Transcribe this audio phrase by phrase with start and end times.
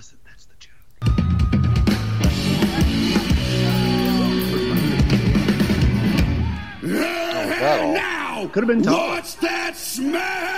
[0.00, 0.24] wasn't.
[0.24, 0.70] That's the joke.
[7.58, 8.48] Hey, now!
[8.50, 9.16] Could have been taller.
[9.16, 10.49] What's that smell?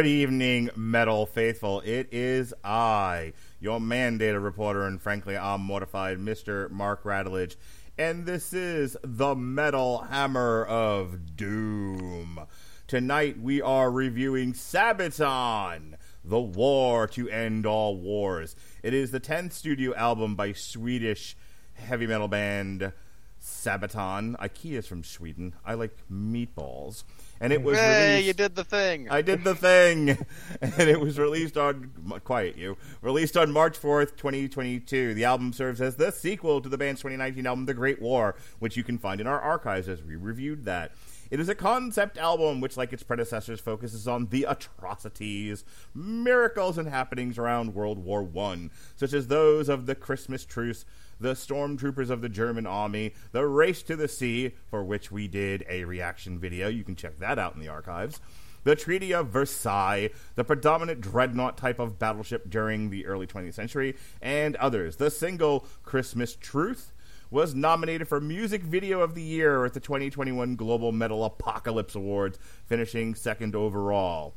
[0.00, 1.82] Good evening, Metal Faithful.
[1.82, 6.70] It is I, your mandated reporter, and frankly, I'm mortified, Mr.
[6.70, 7.56] Mark Radulich.
[7.98, 12.46] And this is the Metal Hammer of Doom.
[12.86, 18.56] Tonight, we are reviewing Sabaton, The War to End All Wars.
[18.82, 21.36] It is the 10th studio album by Swedish
[21.74, 22.94] heavy metal band
[23.38, 24.34] Sabaton.
[24.38, 25.56] IKEA is from Sweden.
[25.62, 27.04] I like meatballs.
[27.42, 28.26] And it was Hey, released...
[28.26, 29.08] you did the thing.
[29.10, 30.10] I did the thing,
[30.60, 31.90] and it was released on
[32.22, 35.14] quiet you released on March fourth, twenty twenty two.
[35.14, 38.34] The album serves as the sequel to the band's twenty nineteen album, The Great War,
[38.58, 40.92] which you can find in our archives as we reviewed that.
[41.30, 46.88] It is a concept album which, like its predecessors, focuses on the atrocities, miracles, and
[46.88, 50.84] happenings around World War One, such as those of the Christmas truce,
[51.20, 55.64] the stormtroopers of the German army, the race to the sea, for which we did
[55.68, 56.68] a reaction video.
[56.68, 58.20] You can check that out in the archives.
[58.64, 63.96] The Treaty of Versailles, the predominant dreadnought type of battleship during the early 20th century,
[64.20, 64.96] and others.
[64.96, 66.92] The single Christmas Truce
[67.30, 72.38] was nominated for Music Video of the Year at the 2021 Global Metal Apocalypse Awards,
[72.66, 74.34] finishing second overall.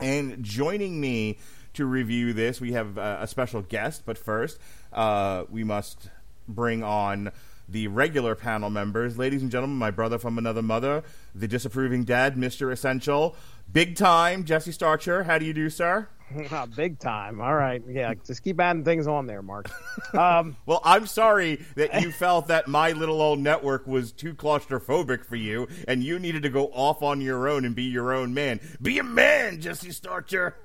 [0.00, 1.38] And joining me
[1.74, 4.02] to review this, we have uh, a special guest.
[4.06, 4.58] But first,
[4.96, 6.10] uh, we must
[6.48, 7.30] bring on
[7.68, 9.18] the regular panel members.
[9.18, 11.02] Ladies and gentlemen, my brother from another mother,
[11.34, 12.70] the disapproving dad, Mr.
[12.72, 13.36] Essential.
[13.72, 15.24] Big time, Jesse Starcher.
[15.24, 16.08] How do you do, sir?
[16.50, 17.40] Ah, Big time.
[17.40, 17.80] All right.
[17.88, 19.70] Yeah, just keep adding things on there, Mark.
[20.12, 25.24] Um, Well, I'm sorry that you felt that my little old network was too claustrophobic
[25.24, 28.34] for you, and you needed to go off on your own and be your own
[28.34, 28.58] man.
[28.82, 30.56] Be a man, Jesse Starcher.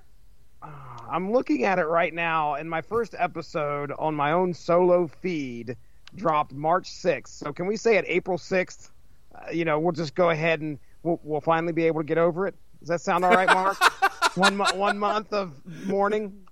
[0.64, 5.76] I'm looking at it right now, and my first episode on my own solo feed
[6.16, 7.28] dropped March 6th.
[7.28, 8.92] So can we say at April 6th,
[9.36, 12.18] uh, you know, we'll just go ahead and we'll, we'll finally be able to get
[12.18, 12.56] over it?
[12.80, 13.78] Does that sound all right, Mark?
[14.36, 15.54] one, mo- one month of
[15.86, 16.48] mourning?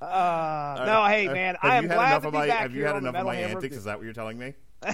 [0.00, 2.96] Uh, no, hey, man, have I am glad to be my, back Have you had
[2.96, 3.62] on the enough of my antics?
[3.62, 3.72] Dude.
[3.72, 4.54] Is that what you're telling me?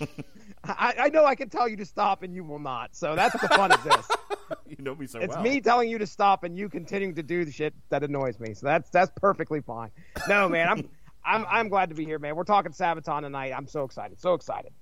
[0.68, 2.94] I, I know I can tell you to stop and you will not.
[2.94, 4.08] So that's the fun of this.
[4.66, 5.44] you know me so It's well.
[5.44, 8.38] It's me telling you to stop and you continuing to do the shit that annoys
[8.38, 8.54] me.
[8.54, 9.90] So that's that's perfectly fine.
[10.28, 10.88] No, man, I'm
[11.24, 12.36] I'm I'm glad to be here, man.
[12.36, 13.52] We're talking Sabaton tonight.
[13.56, 14.20] I'm so excited.
[14.20, 14.72] So excited.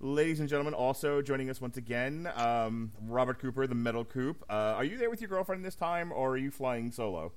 [0.00, 4.44] Ladies and gentlemen, also joining us once again, um, Robert Cooper, the Metal Coop.
[4.50, 7.32] Uh, are you there with your girlfriend this time, or are you flying solo?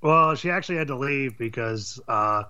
[0.00, 2.44] Well, she actually had to leave because uh,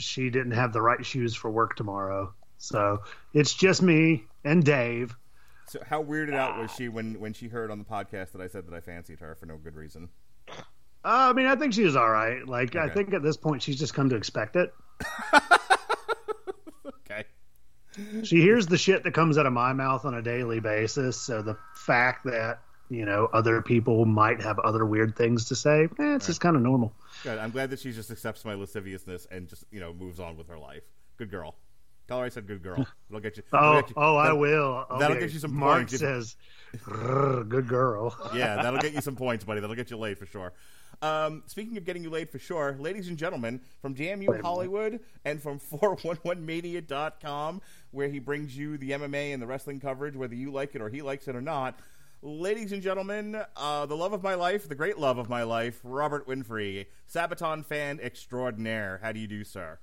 [0.00, 2.34] she didn't have the right shoes for work tomorrow.
[2.60, 3.02] So
[3.34, 5.16] it's just me and Dave.
[5.66, 8.48] So, how weirded out was she when, when she heard on the podcast that I
[8.48, 10.08] said that I fancied her for no good reason?
[10.48, 10.54] Uh,
[11.04, 12.46] I mean, I think she was all right.
[12.46, 14.72] Like, I think at this point she's just come to expect it.
[17.10, 17.24] Okay.
[18.24, 21.20] She hears the shit that comes out of my mouth on a daily basis.
[21.20, 25.88] So the fact that you know other people might have other weird things to say,
[25.98, 26.92] eh, it's just kind of normal.
[27.24, 27.38] Good.
[27.38, 30.48] I'm glad that she just accepts my lasciviousness and just you know moves on with
[30.48, 30.82] her life.
[31.16, 31.56] Good girl.
[32.10, 32.84] Tell her I said good girl.
[33.08, 33.44] It'll get you.
[33.52, 34.84] Oh, get you- oh, I will.
[34.98, 36.34] that'll get you some Mark points says,
[36.84, 39.60] "Good girl." Yeah, that'll get you some points, buddy.
[39.60, 40.52] That'll get you laid for sure.
[41.02, 45.40] Um, speaking of getting you laid for sure, ladies and gentlemen, from JMU Hollywood and
[45.40, 47.62] from 411mania.com,
[47.92, 50.88] where he brings you the MMA and the wrestling coverage, whether you like it or
[50.88, 51.78] he likes it or not.
[52.22, 55.78] Ladies and gentlemen, uh, the love of my life, the great love of my life,
[55.84, 58.98] Robert Winfree, Sabaton fan extraordinaire.
[59.00, 59.78] How do you do, sir?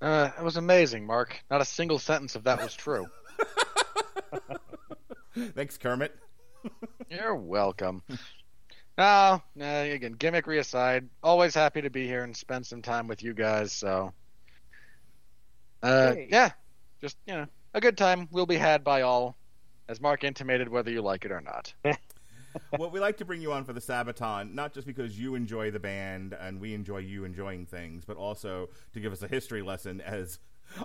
[0.00, 1.36] Uh, it was amazing, Mark.
[1.50, 3.06] Not a single sentence of that was true.
[5.54, 6.14] Thanks, Kermit.
[7.10, 8.02] You're welcome.
[8.96, 13.22] No, no, again, gimmickry aside, always happy to be here and spend some time with
[13.22, 13.72] you guys.
[13.72, 14.12] So,
[15.82, 16.28] uh, Hey.
[16.30, 16.50] yeah,
[17.00, 19.36] just you know, a good time will be had by all,
[19.88, 21.72] as Mark intimated, whether you like it or not.
[22.78, 25.70] well, we like to bring you on for the Sabaton, not just because you enjoy
[25.70, 29.62] the band and we enjoy you enjoying things, but also to give us a history
[29.62, 30.38] lesson as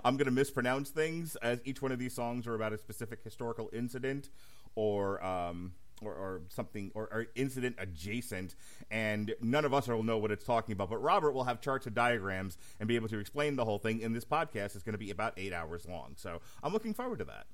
[0.04, 3.22] I'm going to mispronounce things as each one of these songs are about a specific
[3.22, 4.30] historical incident
[4.74, 5.72] or um,
[6.02, 8.56] or, or something or, or incident adjacent,
[8.90, 10.90] and none of us will know what it's talking about.
[10.90, 14.02] But Robert will have charts and diagrams and be able to explain the whole thing.
[14.02, 17.18] And this podcast is going to be about eight hours long, so I'm looking forward
[17.20, 17.46] to that.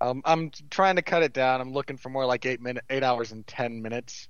[0.00, 1.60] Um, I'm trying to cut it down.
[1.60, 4.28] I'm looking for more like eight minute, eight hours and ten minutes,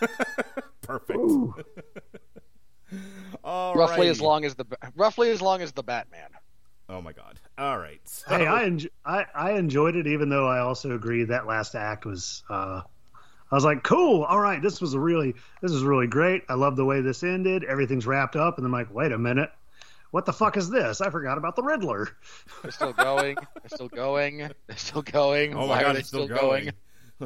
[0.82, 1.18] Perfect.
[1.18, 1.54] Ooh.
[3.44, 4.10] roughly Alrighty.
[4.10, 4.64] as long as the
[4.96, 6.30] roughly as long as the Batman.
[6.88, 7.38] Oh my god!
[7.58, 8.00] All right.
[8.04, 11.74] So- hey, I, enj- I I enjoyed it, even though I also agree that last
[11.74, 12.42] act was.
[12.48, 12.82] Uh,
[13.50, 14.24] I was like, cool.
[14.24, 16.42] All right, this was a really this is really great.
[16.50, 17.64] I love the way this ended.
[17.64, 19.50] Everything's wrapped up, and I'm like, wait a minute,
[20.10, 21.00] what the fuck is this?
[21.00, 22.08] I forgot about the Riddler.
[22.62, 23.36] They're still going.
[23.36, 24.38] They're still going.
[24.38, 25.54] They're still going.
[25.54, 26.70] Oh Why my are god, they it's still going.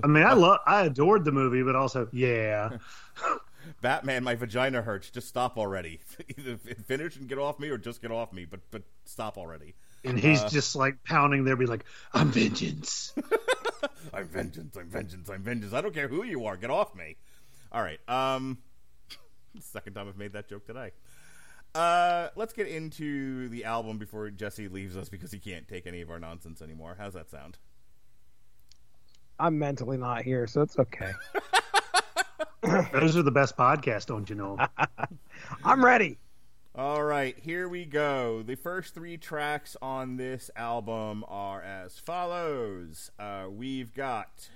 [0.03, 2.79] I mean, I love I adored the movie, but also, yeah,
[3.83, 5.11] Batman, my vagina hurts.
[5.11, 6.01] Just stop already.
[6.39, 6.57] Either
[6.87, 8.47] finish and get off me, or just get off me.
[8.47, 9.75] But but stop already.
[10.05, 10.49] and he's Uh.
[10.49, 11.85] just like pounding there, be like,
[12.15, 13.15] I'm vengeance.
[14.15, 14.77] I'm vengeance.
[14.77, 15.29] I'm vengeance.
[15.29, 15.73] I'm vengeance.
[15.75, 16.57] I don't care who you are.
[16.57, 17.17] Get off me.
[17.71, 18.01] All right.
[18.09, 18.59] Um,
[19.61, 20.91] second time I've made that joke today.
[21.75, 26.03] Uh, let's get into the album before Jesse leaves us because he can't take any
[26.03, 26.97] of our nonsense anymore.
[26.99, 27.59] How's that sound?
[29.39, 31.13] I'm mentally not here, so it's okay.
[32.93, 34.59] Those are the best podcasts, don't you know?
[35.65, 36.19] I'm ready.
[36.75, 38.43] All right, here we go.
[38.43, 43.11] The first three tracks on this album are as follows.
[43.19, 44.49] Uh, we've got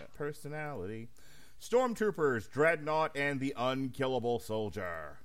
[0.00, 1.08] uh, Personality,
[1.60, 5.18] Stormtroopers, Dreadnought, and The Unkillable Soldier.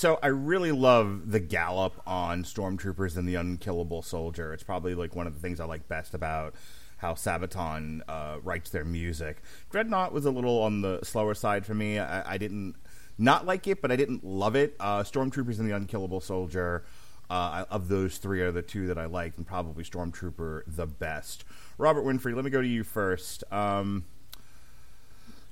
[0.00, 4.54] So I really love the gallop on Stormtroopers and the Unkillable Soldier.
[4.54, 6.54] It's probably like one of the things I like best about
[6.96, 9.42] how Sabaton uh, writes their music.
[9.68, 11.98] Dreadnought was a little on the slower side for me.
[11.98, 12.76] I, I didn't
[13.18, 14.74] not like it, but I didn't love it.
[14.80, 16.82] Uh, Stormtroopers and the Unkillable Soldier.
[17.28, 21.44] Uh, of those three are the two that I liked, and probably Stormtrooper the best.
[21.76, 23.44] Robert Winfree, let me go to you first.
[23.52, 24.06] Um,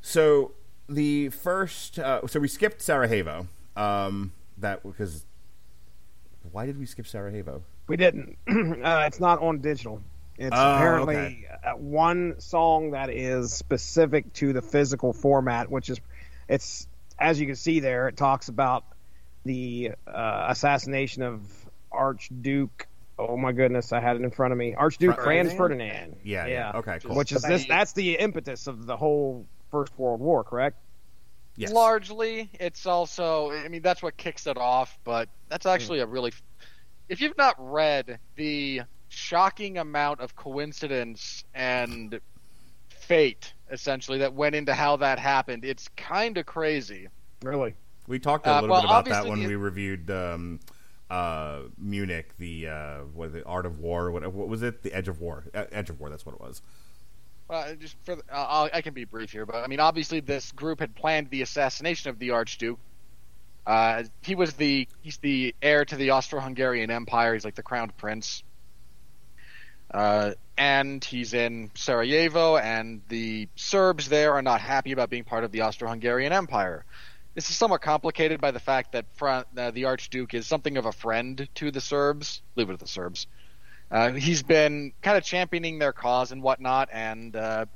[0.01, 0.53] so
[0.89, 3.47] the first, uh, so we skipped Sarajevo.
[3.77, 5.25] Um, that because
[6.53, 7.63] why did we skip Sarajevo?
[7.87, 8.37] We didn't.
[8.49, 10.03] uh, it's not on digital.
[10.37, 11.47] It's Oh, apparently okay.
[11.65, 16.01] uh, one song that is specific to the physical format, which is,
[16.49, 16.87] it's
[17.19, 18.07] as you can see there.
[18.09, 18.85] It talks about
[19.45, 21.41] the uh, assassination of
[21.91, 22.87] Archduke.
[23.19, 24.75] Oh my goodness, I had it in front of me.
[24.77, 26.17] Archduke Fra- Franz Ferdinand.
[26.23, 26.73] Yeah, yeah.
[26.77, 27.17] Okay, cool.
[27.17, 27.67] Which is this?
[27.67, 30.77] That's the impetus of the whole First World War, correct?
[31.59, 31.73] Yes.
[31.73, 33.51] Largely, it's also.
[33.51, 34.97] I mean, that's what kicks it off.
[35.03, 36.33] But that's actually a really.
[37.09, 42.21] If you've not read the shocking amount of coincidence and
[42.91, 47.09] fate, essentially, that went into how that happened, it's kind of crazy.
[47.43, 47.75] Really?
[48.07, 50.61] We talked a Uh, little well, bit about that when we reviewed um,
[51.11, 54.13] uh, Munich, the uh, what, the Art of War.
[54.13, 54.83] What, what was it?
[54.83, 55.45] The Edge of War.
[55.53, 56.09] Uh, Edge of War.
[56.09, 56.63] That's what it was.
[57.51, 60.53] Uh, just for the, uh, I can be brief here, but I mean, obviously, this
[60.53, 62.79] group had planned the assassination of the Archduke.
[63.67, 67.33] Uh, he was the he's the heir to the Austro-Hungarian Empire.
[67.33, 68.43] He's like the crowned prince,
[69.91, 72.59] uh, and he's in Sarajevo.
[72.59, 76.85] And the Serbs there are not happy about being part of the Austro-Hungarian Empire.
[77.35, 80.93] This is somewhat complicated by the fact that uh, the Archduke is something of a
[80.93, 82.43] friend to the Serbs.
[82.57, 83.27] Leave it to the Serbs.
[83.91, 87.67] Uh, he's been kind of championing their cause and whatnot, and uh,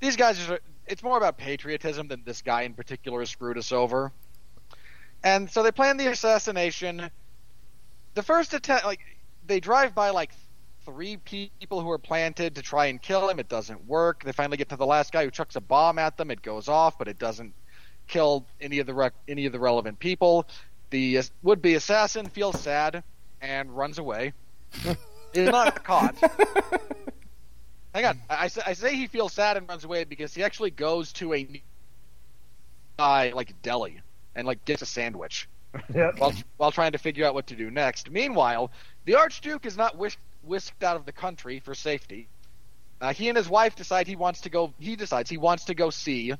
[0.00, 0.60] these guys are.
[0.86, 4.10] It's more about patriotism than this guy in particular has screwed us over.
[5.22, 7.10] And so they plan the assassination.
[8.14, 9.00] The first attempt, like
[9.46, 10.30] they drive by like
[10.84, 13.38] three people who are planted to try and kill him.
[13.38, 14.24] It doesn't work.
[14.24, 16.30] They finally get to the last guy who chucks a bomb at them.
[16.30, 17.52] It goes off, but it doesn't
[18.06, 20.46] kill any of the rec- any of the relevant people.
[20.90, 23.02] The uh, would-be assassin feels sad
[23.42, 24.32] and runs away.
[25.32, 26.16] He's not caught.
[27.94, 28.18] Hang on.
[28.28, 31.12] I, I say- I say he feels sad and runs away because he actually goes
[31.14, 31.62] to a
[32.98, 34.00] guy like deli
[34.34, 35.48] and like gets a sandwich
[35.94, 36.12] Yeah.
[36.18, 38.10] while while trying to figure out what to do next.
[38.10, 38.70] Meanwhile,
[39.04, 42.28] the Archduke is not whisked, whisked out of the country for safety.
[43.00, 44.72] Uh, he and his wife decide he wants to go.
[44.78, 46.34] He decides he wants to go see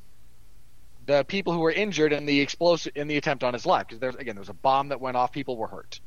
[1.06, 4.00] the people who were injured in the explosive in the attempt on his life because
[4.00, 5.32] there's again there was a bomb that went off.
[5.32, 6.00] People were hurt.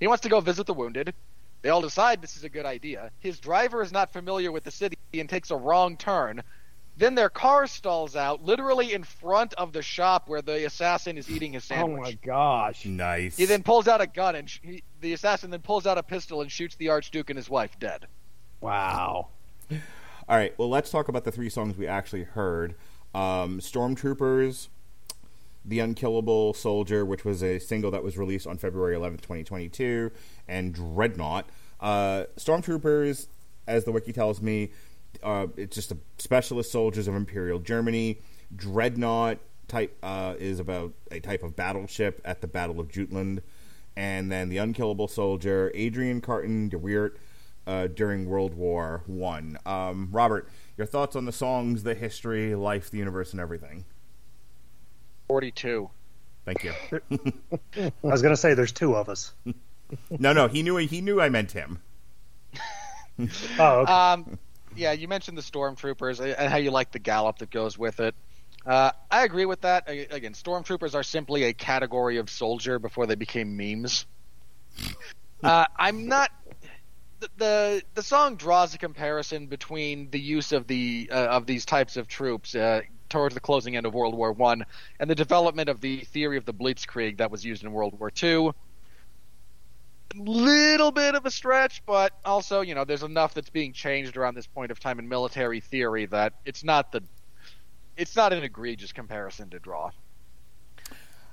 [0.00, 1.14] He wants to go visit the wounded.
[1.66, 3.10] They all decide this is a good idea.
[3.18, 6.44] His driver is not familiar with the city and takes a wrong turn.
[6.96, 11.28] Then their car stalls out, literally in front of the shop where the assassin is
[11.28, 11.98] eating his sandwich.
[11.98, 12.86] Oh my gosh!
[12.86, 13.36] Nice.
[13.36, 16.04] He then pulls out a gun and sh- he, the assassin then pulls out a
[16.04, 18.06] pistol and shoots the Archduke and his wife dead.
[18.60, 19.26] Wow.
[19.72, 20.56] All right.
[20.58, 22.76] Well, let's talk about the three songs we actually heard.
[23.12, 24.68] Um, Stormtroopers,
[25.66, 30.12] The Unkillable Soldier, which was a single that was released on February 11th, 2022,
[30.46, 31.48] and Dreadnought.
[31.80, 33.26] Uh, Stormtroopers,
[33.66, 34.70] as the wiki tells me,
[35.22, 38.20] uh, it's just a specialist soldiers of Imperial Germany.
[38.54, 43.42] Dreadnought type uh, is about a type of battleship at the Battle of Jutland.
[43.96, 47.16] And then The Unkillable Soldier, Adrian Carton de Wiart,
[47.66, 49.58] uh, during World War One.
[49.66, 53.84] Um, Robert, your thoughts on the songs, the history, life, the universe, and everything?
[55.28, 55.90] Forty-two.
[56.44, 56.72] Thank you.
[57.76, 59.34] I was gonna say there's two of us.
[60.10, 61.80] no, no, he knew he knew I meant him.
[63.58, 63.92] Oh, okay.
[63.92, 64.38] Um,
[64.76, 68.14] yeah, you mentioned the stormtroopers and how you like the gallop that goes with it.
[68.66, 69.88] Uh, I agree with that.
[69.88, 74.06] Again, stormtroopers are simply a category of soldier before they became memes.
[75.42, 76.30] Uh, I'm not.
[77.20, 81.66] The, the the song draws a comparison between the use of the uh, of these
[81.66, 84.64] types of troops uh, towards the closing end of World War One
[85.00, 88.10] and the development of the theory of the Blitzkrieg that was used in World War
[88.10, 88.54] Two
[90.14, 94.34] little bit of a stretch, but also, you know, there's enough that's being changed around
[94.34, 97.02] this point of time in military theory that it's not the
[97.96, 99.90] it's not an egregious comparison to draw.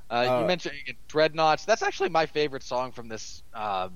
[0.10, 0.76] Uh, Uh, you mentioned
[1.08, 1.66] Dreadnoughts.
[1.66, 3.90] That's actually my favorite song from this uh,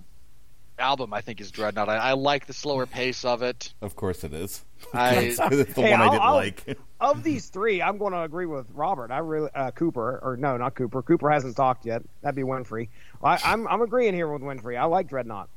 [0.79, 1.13] album.
[1.13, 1.89] I think is Dreadnought.
[1.89, 3.74] I, I like the slower pace of it.
[3.81, 4.63] Of course, it is.
[4.93, 6.77] I- That's the Hey, one I I'll- didn't I'll- like.
[7.00, 9.12] Of these three, I'm going to agree with Robert.
[9.12, 11.03] I really uh, Cooper or no, not Cooper.
[11.03, 12.01] Cooper hasn't talked yet.
[12.24, 12.89] That'd be Winfree.
[13.24, 14.79] I, I'm I'm agreeing here with Winfree.
[14.79, 15.48] I like Dreadnought.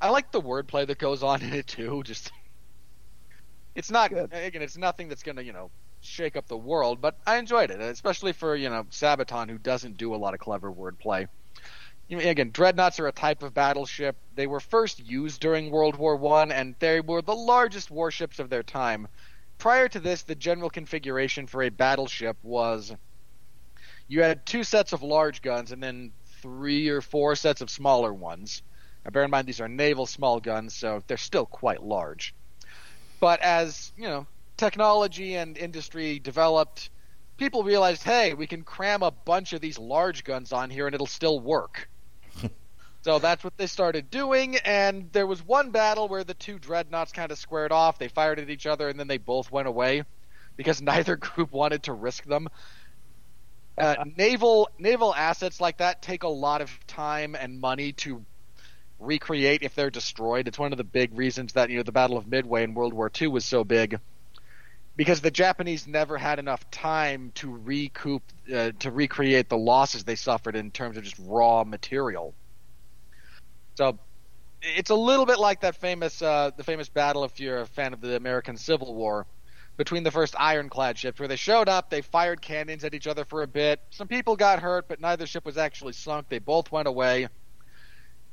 [0.00, 2.04] I like the wordplay that goes on in it too.
[2.04, 2.30] Just
[3.74, 4.32] it's not Good.
[4.32, 7.80] again, it's nothing that's gonna you know shake up the world, but I enjoyed it,
[7.80, 11.26] especially for you know Sabaton who doesn't do a lot of clever wordplay.
[12.08, 14.16] You know, again, dreadnoughts are a type of battleship.
[14.34, 18.50] They were first used during World War One, and they were the largest warships of
[18.50, 19.08] their time.
[19.58, 22.94] Prior to this, the general configuration for a battleship was
[24.08, 28.12] you had two sets of large guns and then three or four sets of smaller
[28.12, 28.62] ones.
[29.04, 32.34] Now, bear in mind these are naval small guns, so they're still quite large.
[33.20, 36.90] But as you know, technology and industry developed,
[37.38, 40.94] people realized, hey, we can cram a bunch of these large guns on here and
[40.94, 41.88] it'll still work.
[43.04, 47.12] So that's what they started doing, and there was one battle where the two dreadnoughts
[47.12, 47.98] kind of squared off.
[47.98, 50.04] They fired at each other, and then they both went away
[50.56, 52.48] because neither group wanted to risk them.
[53.76, 58.24] Uh, naval naval assets like that take a lot of time and money to
[58.98, 60.48] recreate if they're destroyed.
[60.48, 62.94] It's one of the big reasons that you know the Battle of Midway in World
[62.94, 64.00] War II was so big
[64.96, 70.16] because the Japanese never had enough time to recoup uh, to recreate the losses they
[70.16, 72.34] suffered in terms of just raw material.
[73.76, 73.98] So
[74.62, 77.92] it's a little bit like that famous uh, the famous battle if you're a fan
[77.92, 79.26] of the American Civil War
[79.76, 83.24] between the first ironclad ships where they showed up, they fired cannons at each other
[83.24, 83.80] for a bit.
[83.90, 86.28] Some people got hurt, but neither ship was actually sunk.
[86.28, 87.28] They both went away.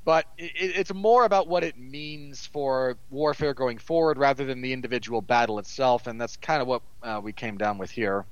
[0.04, 4.74] But it, it's more about what it means for warfare going forward rather than the
[4.74, 8.26] individual battle itself, and that's kind of what uh, we came down with here.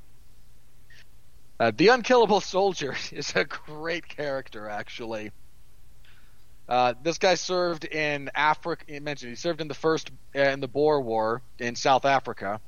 [1.60, 5.32] Uh, the unkillable soldier is a great character, actually.
[6.70, 8.86] Uh, this guy served in Africa.
[8.88, 12.62] He mentioned he served in the first uh, in the Boer War in South Africa.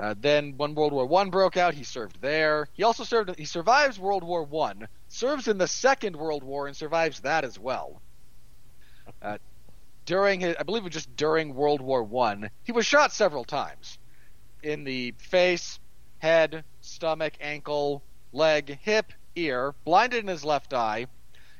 [0.00, 2.68] Uh, then when World War One broke out, he served there.
[2.72, 3.38] He also served.
[3.38, 7.60] He survives World War One, serves in the Second World War, and survives that as
[7.60, 8.02] well.
[9.22, 9.38] Uh,
[10.04, 13.44] during his, I believe it was just during World War One, he was shot several
[13.44, 13.98] times
[14.64, 15.78] in the face,
[16.18, 21.06] head, stomach, ankle, leg, hip, ear, blinded in his left eye.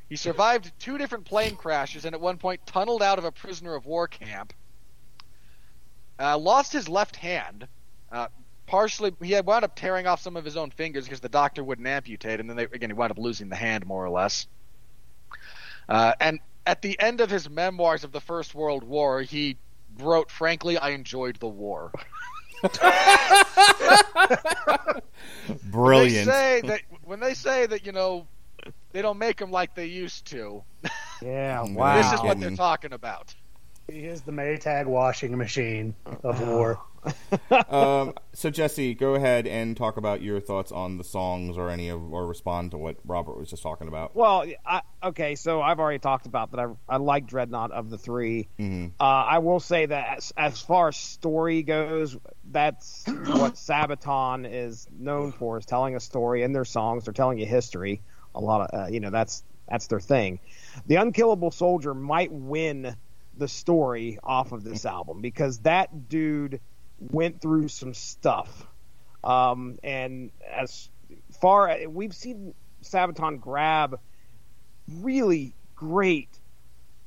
[0.08, 3.74] He survived two different plane crashes and at one point tunneled out of a prisoner
[3.74, 4.52] of war camp.
[6.18, 7.66] Uh, lost his left hand.
[8.12, 8.28] Uh,
[8.66, 11.64] partially, he had wound up tearing off some of his own fingers because the doctor
[11.64, 14.46] wouldn't amputate, and then they, again he wound up losing the hand more or less.
[15.88, 19.56] Uh, and at the end of his memoirs of the First World War, he
[19.98, 21.92] wrote, "Frankly, I enjoyed the war."
[25.64, 26.26] Brilliant.
[26.26, 28.26] They say that when they say that you know
[28.92, 30.62] they don't make them like they used to.
[31.22, 31.66] Yeah, Wow.
[31.74, 31.96] wow.
[32.02, 33.34] This is what they're talking about.
[33.88, 36.80] He is the Maytag washing machine of war.
[37.68, 41.90] um, so Jesse, go ahead and talk about your thoughts on the songs or any
[41.90, 44.16] of, or respond to what Robert was just talking about.
[44.16, 46.60] Well, I, okay, so I've already talked about that.
[46.60, 48.92] I, I like Dreadnought of the 3 Mhm.
[48.98, 52.16] Uh, I will say that as, as far as story goes,
[52.50, 57.04] that's what Sabaton is known for: is telling a story in their songs.
[57.04, 58.00] They're telling you history.
[58.34, 60.40] A lot of, uh, you know, that's that's their thing.
[60.86, 62.96] The Unkillable Soldier might win
[63.36, 66.60] the story off of this album because that dude
[67.00, 68.66] went through some stuff.
[69.22, 70.88] Um, and as
[71.40, 73.98] far as we've seen Sabaton grab
[75.00, 76.28] really great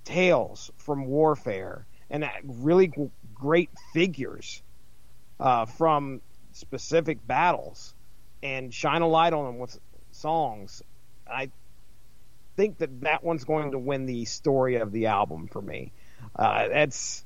[0.04, 2.92] tales from warfare and uh, really
[3.36, 4.62] great figures
[5.40, 6.22] uh, from
[6.54, 7.94] specific battles
[8.42, 9.80] and shine a light on them with
[10.12, 10.82] songs.
[11.30, 11.50] I
[12.56, 15.92] think that that one's going to win the story of the album for me.
[16.36, 17.24] Uh, it's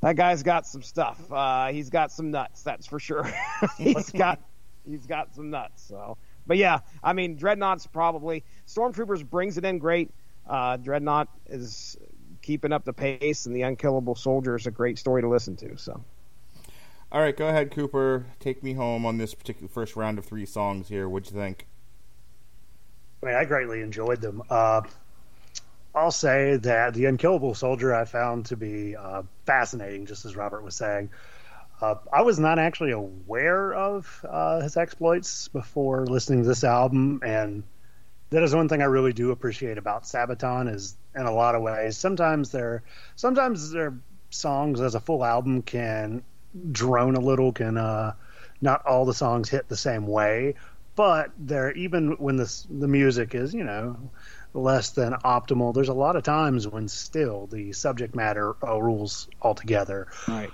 [0.00, 1.20] that guy's got some stuff.
[1.30, 3.30] Uh, he's got some nuts, that's for sure.
[3.78, 4.40] he's got
[4.84, 5.84] he's got some nuts.
[5.84, 10.10] So, but yeah, I mean, Dreadnought's probably Stormtroopers brings it in great.
[10.48, 11.96] Uh, Dreadnought is
[12.42, 15.76] keeping up the pace, and the Unkillable Soldier is a great story to listen to.
[15.78, 16.02] So,
[17.12, 18.26] All right, go ahead, Cooper.
[18.40, 21.08] Take me home on this particular first round of three songs here.
[21.08, 21.68] What'd you think?
[23.22, 24.42] I mean, I greatly enjoyed them.
[24.50, 24.82] Uh,
[25.94, 30.62] I'll say that the Unkillable Soldier I found to be uh, fascinating, just as Robert
[30.62, 31.10] was saying.
[31.80, 37.20] Uh, I was not actually aware of uh, his exploits before listening to this album,
[37.24, 37.62] and
[38.30, 40.72] that is one thing I really do appreciate about Sabaton.
[40.72, 42.82] Is in a lot of ways, sometimes their
[43.16, 43.94] sometimes their
[44.30, 46.22] songs as a full album can
[46.70, 48.14] drone a little, can uh,
[48.60, 50.54] not all the songs hit the same way,
[50.94, 54.10] but they're even when the the music is you know
[54.54, 55.74] less than optimal.
[55.74, 60.08] There's a lot of times when still the subject matter uh, rules altogether.
[60.28, 60.50] right.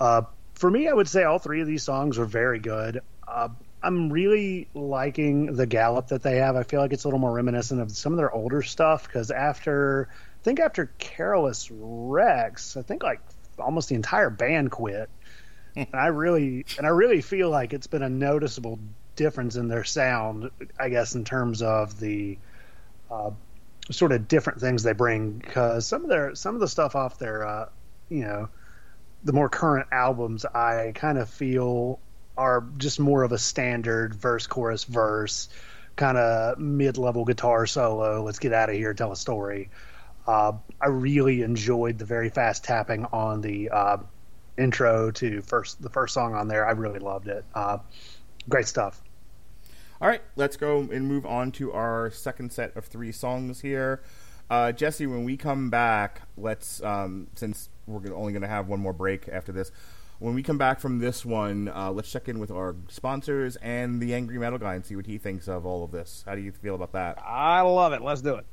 [0.00, 0.22] Uh,
[0.54, 3.02] for me, I would say all three of these songs are very good.
[3.26, 3.48] Uh,
[3.82, 6.56] I'm really liking the gallop that they have.
[6.56, 9.30] I feel like it's a little more reminiscent of some of their older stuff because
[9.30, 13.20] after, I think after Carolus Rex, I think like
[13.58, 15.10] almost the entire band quit.
[15.76, 18.78] and I really, and I really feel like it's been a noticeable
[19.16, 20.50] difference in their sound.
[20.78, 22.38] I guess in terms of the
[23.10, 23.30] uh,
[23.90, 27.18] sort of different things they bring because some of their some of the stuff off
[27.18, 27.68] their uh,
[28.08, 28.48] you know
[29.24, 31.98] the more current albums I kind of feel
[32.36, 35.48] are just more of a standard verse chorus verse
[35.96, 38.22] kind of mid level guitar solo.
[38.22, 39.70] Let's get out of here, tell a story.
[40.26, 43.98] Uh, I really enjoyed the very fast tapping on the uh,
[44.56, 46.66] intro to first the first song on there.
[46.66, 47.44] I really loved it.
[48.48, 49.02] Great stuff.
[50.00, 54.02] All right, let's go and move on to our second set of three songs here.
[54.50, 58.80] Uh, Jesse, when we come back, let's um, since we're only going to have one
[58.80, 59.70] more break after this.
[60.18, 64.00] When we come back from this one, uh, let's check in with our sponsors and
[64.00, 66.22] the Angry Metal Guy and see what he thinks of all of this.
[66.26, 67.18] How do you feel about that?
[67.24, 68.02] I love it.
[68.02, 68.46] Let's do it.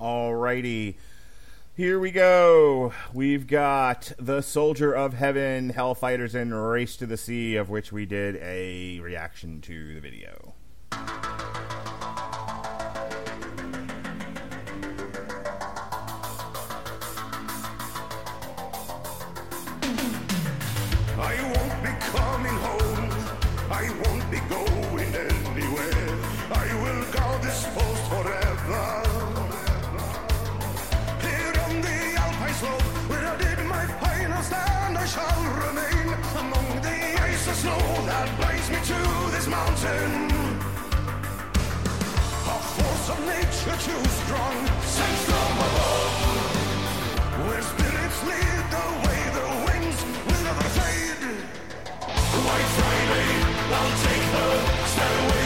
[0.00, 0.96] Alrighty.
[1.76, 2.92] Here we go.
[3.12, 8.06] We've got The Soldier of Heaven, Hellfighters, and Race to the Sea, of which we
[8.06, 10.54] did a reaction to the video.
[37.44, 38.98] The ice and snow that binds me to
[39.32, 40.30] this mountain.
[42.46, 44.56] A force of nature too strong,
[44.96, 46.14] sent from above.
[47.46, 51.22] Where spirits lead the way, the wings will never fade.
[52.46, 53.30] White Friday,
[53.76, 54.46] I'll take the
[54.92, 55.43] stairway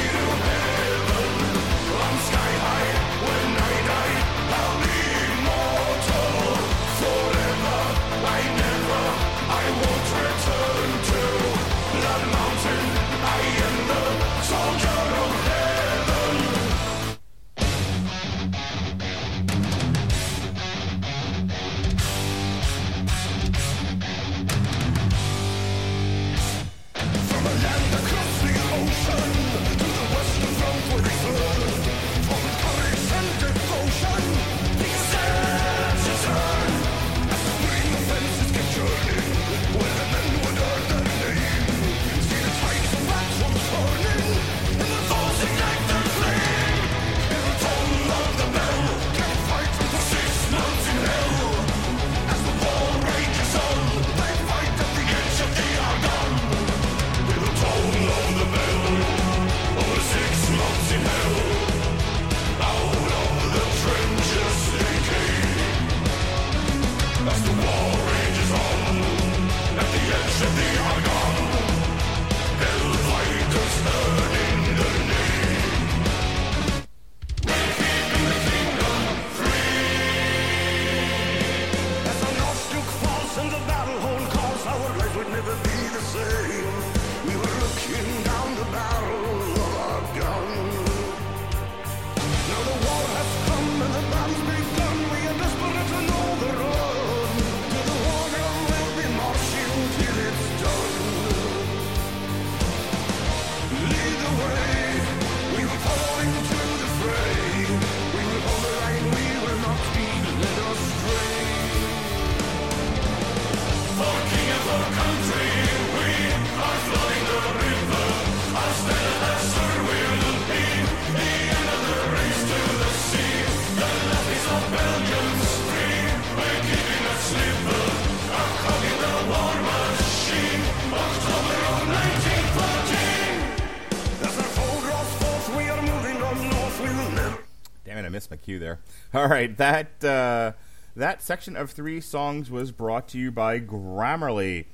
[138.09, 138.81] I missed my cue there.
[139.14, 140.53] All right, that uh,
[140.97, 144.64] that section of three songs was brought to you by Grammarly.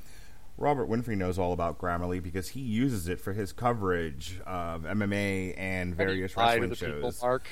[0.56, 5.54] Robert Winfree knows all about Grammarly because he uses it for his coverage of MMA
[5.58, 7.20] and various wrestling the people, shows.
[7.20, 7.48] Mark.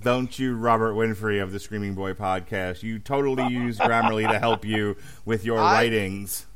[0.00, 2.84] Don't you, Robert Winfree of the Screaming Boy podcast?
[2.84, 6.46] You totally use Grammarly to help you with your I- writings.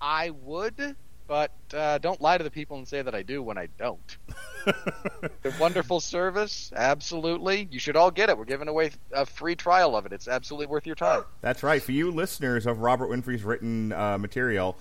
[0.00, 0.96] I would,
[1.30, 4.18] but uh, don't lie to the people and say that I do when I don't.
[4.66, 7.68] a wonderful service, absolutely.
[7.70, 8.36] You should all get it.
[8.36, 10.12] We're giving away a free trial of it.
[10.12, 11.22] It's absolutely worth your time.
[11.40, 11.80] That's right.
[11.80, 14.76] For you listeners of Robert Winfree's written uh, material,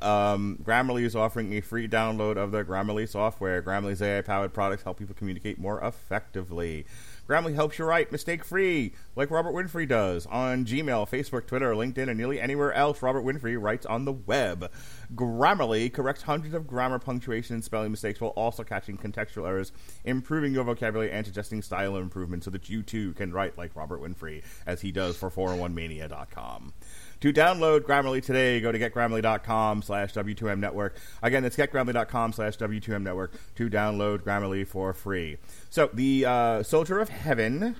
[0.00, 3.60] um, Grammarly is offering a free download of the Grammarly software.
[3.60, 6.86] Grammarly's AI-powered products help people communicate more effectively.
[7.28, 12.08] Grammarly helps you write mistake free, like Robert Winfree does on Gmail, Facebook, Twitter, LinkedIn,
[12.08, 14.72] and nearly anywhere else Robert Winfree writes on the web.
[15.14, 19.72] Grammarly corrects hundreds of grammar, punctuation, and spelling mistakes while also catching contextual errors,
[20.06, 24.00] improving your vocabulary, and suggesting style improvement so that you too can write like Robert
[24.00, 26.72] Winfree, as he does for 401mania.com.
[27.20, 30.96] To download Grammarly today, go to getgrammarly.com slash W2M network.
[31.20, 35.38] Again, it's getgrammarly.com slash W2M network to download Grammarly for free.
[35.68, 37.74] So, the uh, Soldier of Heaven,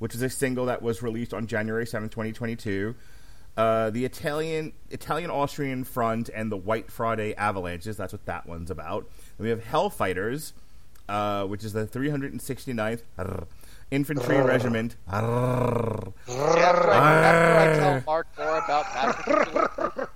[0.00, 2.96] which is a single that was released on January 7, 2022.
[3.56, 7.96] Uh, the Italian Italian Austrian Front and the White Friday Avalanches.
[7.96, 9.08] That's what that one's about.
[9.38, 10.52] And we have Hellfighters,
[11.08, 13.02] uh, which is the 369th
[13.90, 14.92] Infantry Regiment.
[14.92, 20.10] See, after, I, after I tell Mark more about that particular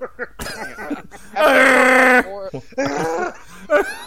[1.37, 3.35] After Mark more-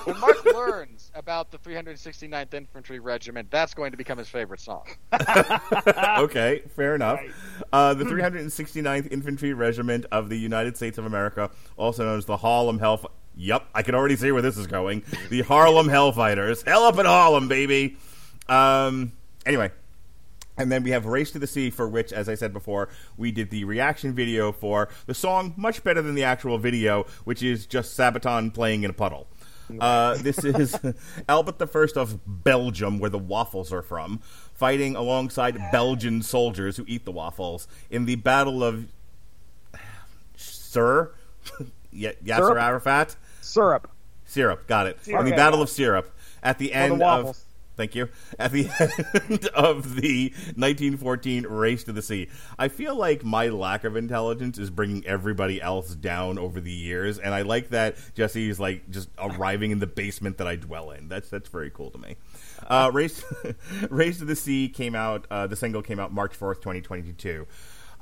[0.03, 4.85] when Mark learns about the 369th Infantry Regiment, that's going to become his favorite song.
[6.17, 7.21] okay, fair enough.
[7.71, 12.37] Uh, the 369th Infantry Regiment of the United States of America, also known as the
[12.37, 13.05] Harlem Hellf.
[13.35, 15.03] Yep, I can already see where this is going.
[15.29, 16.65] The Harlem Hellfighters.
[16.67, 17.97] Hell up in Harlem, baby.
[18.49, 19.13] Um,
[19.45, 19.71] anyway,
[20.57, 23.31] and then we have Race to the Sea, for which, as I said before, we
[23.31, 27.65] did the reaction video for the song, much better than the actual video, which is
[27.65, 29.27] just Sabaton playing in a puddle.
[29.79, 30.77] Uh, this is
[31.27, 34.19] Albert the First of Belgium, where the waffles are from,
[34.53, 38.87] fighting alongside Belgian soldiers who eat the waffles in the Battle of
[40.35, 41.11] Sir
[41.91, 42.57] Ye- Yasser Syrup?
[42.61, 43.15] Arafat.
[43.41, 43.91] Syrup.
[44.25, 44.99] Syrup, got it.
[45.07, 47.37] In the Battle of Syrup, at the end of.
[47.75, 48.09] Thank you,
[48.39, 48.69] at the
[49.29, 54.57] end of the 1914 Race to the Sea, I feel like my lack of intelligence
[54.57, 58.89] is bringing everybody else down over the years, and I like that Jesse is like
[58.89, 61.07] just arriving in the basement that I dwell in.
[61.07, 62.15] That's that's very cool to me.
[62.67, 63.23] Uh, Race
[63.89, 65.25] Race to the Sea came out.
[65.29, 67.47] Uh, the single came out March 4th, 2022.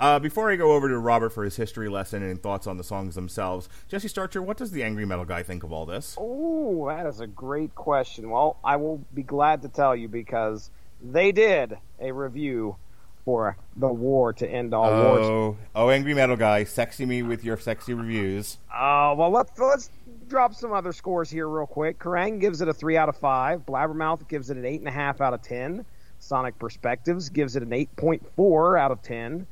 [0.02, 2.84] Uh, before I go over to Robert for his history lesson and thoughts on the
[2.84, 6.18] songs themselves, Jesse Starcher, what does the angry metal guy think of all this?
[6.20, 8.32] Oh, that is a great question.
[8.32, 10.72] Well, I will be glad to tell you because
[11.04, 12.78] they did a review
[13.26, 15.26] for the war to end all wars.
[15.28, 18.58] Oh, oh, angry metal guy, sexy me with your sexy reviews.
[18.74, 19.92] Uh, well, let's let's
[20.28, 22.00] drop some other scores here real quick.
[22.00, 23.68] Kerrang gives it a three out of five.
[23.68, 25.86] Blabbermouth gives it an eight and a half out of ten.
[26.18, 29.46] Sonic Perspectives gives it an eight point four out of ten.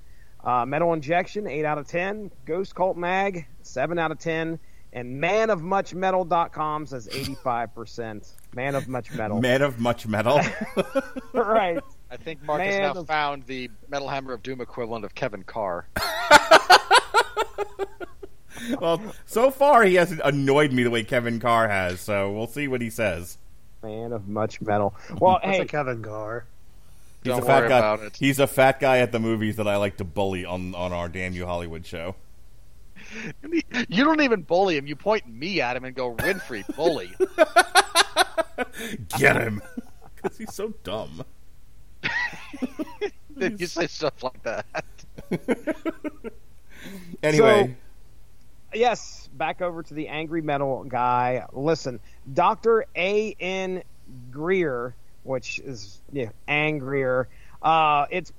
[0.43, 2.31] Uh, Metal Injection eight out of ten.
[2.45, 4.59] Ghost Cult Mag seven out of ten.
[4.91, 8.27] And manofmuchmetal.com says eighty five percent.
[8.55, 9.39] Man of much metal.
[9.41, 10.39] Man of much metal.
[11.33, 11.79] right.
[12.11, 15.43] I think Mark has now of- found the Metal Hammer of Doom equivalent of Kevin
[15.43, 15.87] Carr.
[18.79, 22.67] well, so far he hasn't annoyed me the way Kevin Carr has, so we'll see
[22.67, 23.37] what he says.
[23.83, 24.95] Man of much metal.
[25.19, 26.45] Well, That's hey, a Kevin Gar.
[27.23, 27.77] He's Don't a fat worry guy.
[27.77, 28.17] about it.
[28.17, 31.09] He's a fat guy at the movies that I like to bully on on our
[31.09, 32.15] Damn You Hollywood show.
[33.89, 34.87] You don't even bully him.
[34.87, 37.11] You point me at him and go, Winfree, bully.
[39.17, 39.61] Get him,
[40.15, 41.23] because he's so dumb.
[43.37, 44.65] you say stuff like that.
[47.23, 47.75] Anyway,
[48.73, 51.45] yes, back over to the angry metal guy.
[51.53, 51.99] Listen,
[52.33, 53.35] Doctor A.
[53.39, 53.83] N.
[54.31, 57.29] Grier, which is yeah, angrier.
[57.61, 58.31] Uh, it's.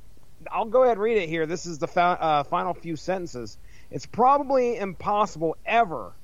[0.51, 1.45] I'll go ahead and read it here.
[1.45, 3.59] This is the fa- uh, final few sentences.
[3.91, 6.15] It's probably impossible ever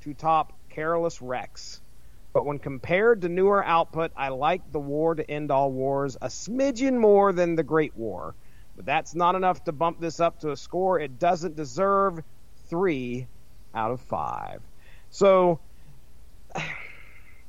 [0.00, 1.80] to top Carolus Rex.
[2.32, 6.28] But when compared to newer output, I like the war to end all wars a
[6.28, 8.34] smidgen more than the Great War.
[8.76, 12.20] But that's not enough to bump this up to a score it doesn't deserve.
[12.68, 13.26] Three
[13.74, 14.62] out of five.
[15.10, 15.60] So,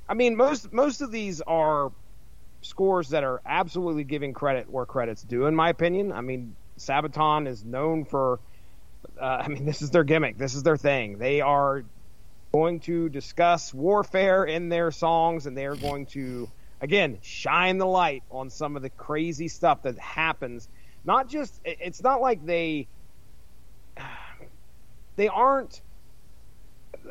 [0.09, 1.91] I mean, most most of these are
[2.61, 6.11] scores that are absolutely giving credit where credit's due, in my opinion.
[6.11, 8.39] I mean, Sabaton is known for.
[9.19, 10.37] Uh, I mean, this is their gimmick.
[10.37, 11.17] This is their thing.
[11.17, 11.83] They are
[12.53, 16.49] going to discuss warfare in their songs, and they are going to,
[16.81, 20.67] again, shine the light on some of the crazy stuff that happens.
[21.05, 22.87] Not just, it's not like they,
[25.15, 25.81] they aren't.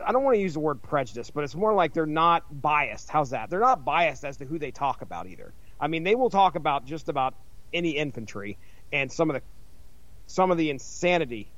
[0.05, 3.11] I don't want to use the word prejudice, but it's more like they're not biased.
[3.11, 3.51] How's that?
[3.51, 5.53] They're not biased as to who they talk about either.
[5.81, 7.35] I mean, they will talk about just about
[7.73, 8.59] any infantry
[8.93, 9.43] and some of the
[10.27, 11.51] some of the insanity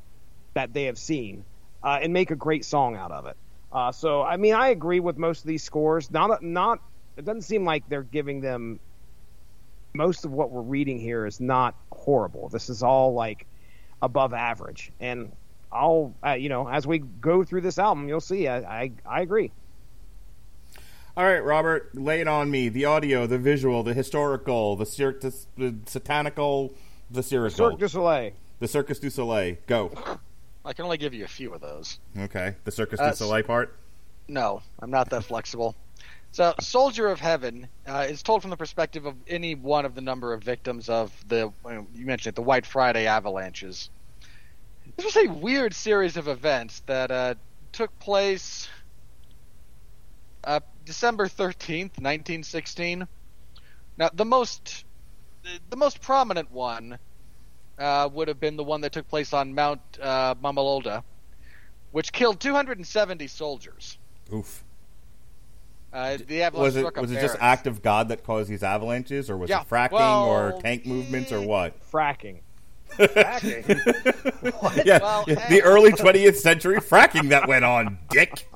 [0.54, 1.44] that they have seen
[1.82, 3.36] uh, and make a great song out of it.
[3.70, 6.10] Uh, so, I mean, I agree with most of these scores.
[6.10, 6.78] Not, not.
[7.16, 8.80] It doesn't seem like they're giving them.
[9.94, 12.48] Most of what we're reading here is not horrible.
[12.48, 13.46] This is all like
[14.00, 15.32] above average, and
[15.72, 18.46] I'll, uh, you know, as we go through this album, you'll see.
[18.48, 19.50] I, I, I agree.
[21.16, 22.68] All right, Robert, lay it on me.
[22.68, 26.72] The audio, the visual, the historical, the, cir- the, the satanical,
[27.10, 28.30] the Cirque du Soleil.
[28.60, 29.56] the Circus du Soleil.
[29.66, 29.92] Go.
[30.64, 31.98] I can only give you a few of those.
[32.18, 33.76] Okay, the Circus Uh, du Soleil part.
[34.28, 35.74] No, I'm not that flexible.
[36.30, 40.00] So, Soldier of Heaven uh, is told from the perspective of any one of the
[40.00, 41.52] number of victims of the
[41.94, 43.90] you mentioned it, the White Friday avalanches.
[44.96, 47.34] This was a weird series of events that uh,
[47.72, 48.68] took place
[50.44, 53.06] uh, December 13th, 1916.
[53.98, 54.84] Now, the most
[55.70, 56.98] the most prominent one
[57.78, 61.02] uh, would have been the one that took place on Mount uh, Marmolada,
[61.90, 63.98] which killed 270 soldiers.
[64.32, 64.62] Oof.
[65.92, 69.28] Uh, the avalanche Was it was it just act of God that caused these avalanches,
[69.28, 71.74] or was Yeah, it fracking well, or tank movements or what?
[71.90, 72.40] Fracking.
[74.84, 75.56] yeah, Well, yeah, hey.
[75.56, 78.46] the early 20th century fracking that went on, Dick.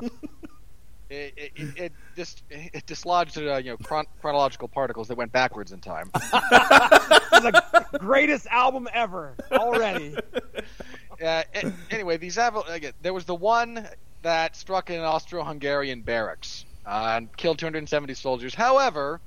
[1.08, 5.30] It, it, it, it, dis, it dislodged uh, you know chron- chronological particles that went
[5.30, 6.10] backwards in time.
[6.14, 7.62] the
[8.00, 10.16] greatest album ever already.
[11.22, 13.86] uh, a- anyway, these aval- again, there was the one
[14.22, 18.52] that struck an Austro-Hungarian barracks uh, and killed 270 soldiers.
[18.54, 19.20] However,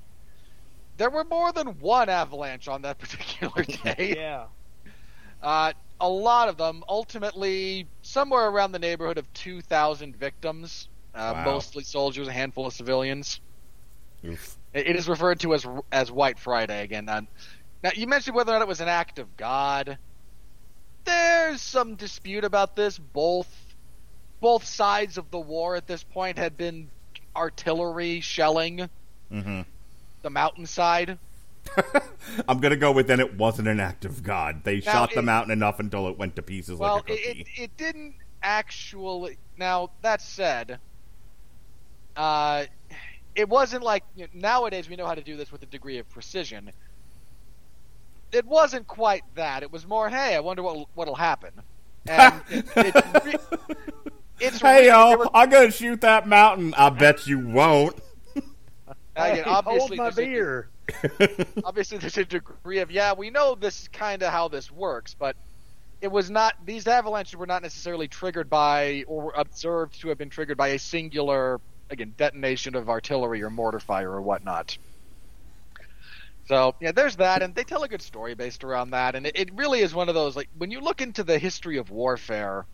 [0.97, 4.15] there were more than one avalanche on that particular day.
[4.17, 4.47] Yeah.
[5.41, 11.43] Uh, a lot of them, ultimately, somewhere around the neighborhood of 2,000 victims, uh, Wow.
[11.45, 13.39] mostly soldiers, a handful of civilians.
[14.25, 14.57] Oof.
[14.73, 17.05] It is referred to as as White Friday again.
[17.05, 17.21] Now,
[17.95, 19.97] you mentioned whether or not it was an act of God.
[21.05, 22.97] There's some dispute about this.
[22.97, 23.49] Both
[24.41, 26.91] both sides of the war at this point had been
[27.35, 28.89] artillery shelling
[29.29, 29.61] hmm
[30.21, 31.19] the mountainside.
[32.47, 34.63] I'm gonna go with then it wasn't an act of God.
[34.63, 37.13] They Now, shot the it- mountain enough until it went to pieces Well, like a
[37.13, 37.39] it, cookie.
[37.57, 39.37] it, it didn't actually.
[39.57, 40.79] Now that said,
[42.15, 42.65] uh,
[43.35, 45.97] it wasn't like you know, nowadays we know how to do this with a degree
[45.97, 46.71] of precision.
[48.31, 49.63] It wasn't quite that.
[49.63, 51.51] It was more, hey, I wonder what what'll happen.
[52.07, 53.35] And it, it's, re-
[54.39, 56.73] it's hey really- yo, there was- I'm gonna shoot that mountain.
[56.77, 57.95] I bet you won't.
[58.35, 58.45] again,
[59.15, 60.69] Hey, obviously hold my there's a- beer.
[61.63, 65.15] obviously there's a degree of yeah we know this is kind of how this works
[65.19, 65.35] but
[66.01, 70.29] it was not these avalanches were not necessarily triggered by or observed to have been
[70.29, 74.77] triggered by a singular again detonation of artillery or mortar fire or whatnot
[76.45, 79.37] so yeah there's that and they tell a good story based around that and it,
[79.37, 82.65] it really is one of those like when you look into the history of warfare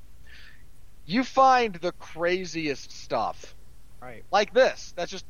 [1.06, 3.56] you find the craziest stuff
[4.01, 4.23] Right.
[4.32, 5.25] like this that's just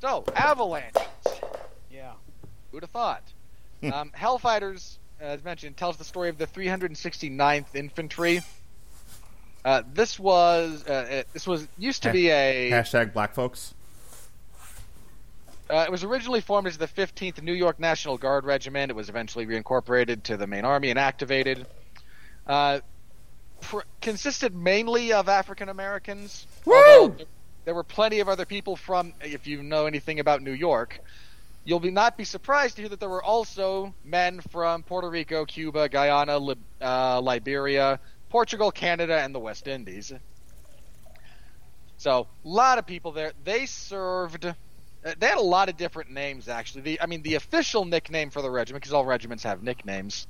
[0.00, 1.51] so avalanches Yeah.
[2.72, 3.22] Who'd have thought?
[3.84, 8.40] um, Hellfighters, as mentioned, tells the story of the 369th Infantry.
[9.64, 12.70] Uh, this was uh, uh, this was used to be a.
[12.70, 13.74] Hashtag black folks.
[15.70, 18.90] Uh, it was originally formed as the 15th New York National Guard Regiment.
[18.90, 21.66] It was eventually reincorporated to the main army and activated.
[22.46, 22.80] Uh,
[23.60, 26.46] pr- consisted mainly of African Americans.
[27.16, 27.26] there-
[27.64, 29.14] There were plenty of other people from.
[29.20, 30.98] If you know anything about New York,
[31.64, 35.44] you'll be not be surprised to hear that there were also men from Puerto Rico,
[35.44, 40.12] Cuba, Guyana, Lib- uh, Liberia, Portugal, Canada, and the West Indies.
[41.98, 43.32] So a lot of people there.
[43.44, 44.44] They served.
[44.46, 44.54] uh,
[45.18, 46.82] They had a lot of different names actually.
[46.82, 50.26] The I mean the official nickname for the regiment because all regiments have nicknames.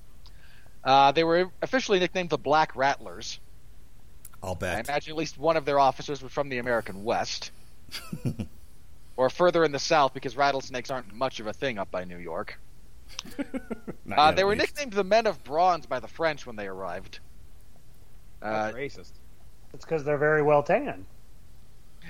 [0.85, 3.39] Uh, they were officially nicknamed the Black Rattlers.
[4.43, 4.77] I'll bet.
[4.77, 7.53] I imagine at least one of their officers was from the American West.
[9.17, 12.19] or further in the South because rattlesnakes aren't much of a thing up by New
[12.19, 12.59] York.
[14.11, 14.75] Uh, yet, they were least.
[14.77, 17.21] nicknamed the Men of Bronze by the French when they arrived.
[18.43, 19.13] Uh, That's racist.
[19.73, 21.07] It's because they're very well tanned.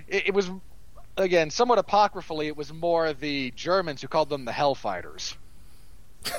[0.09, 0.51] it, it was,
[1.17, 5.35] again, somewhat apocryphally, it was more the Germans who called them the Hellfighters.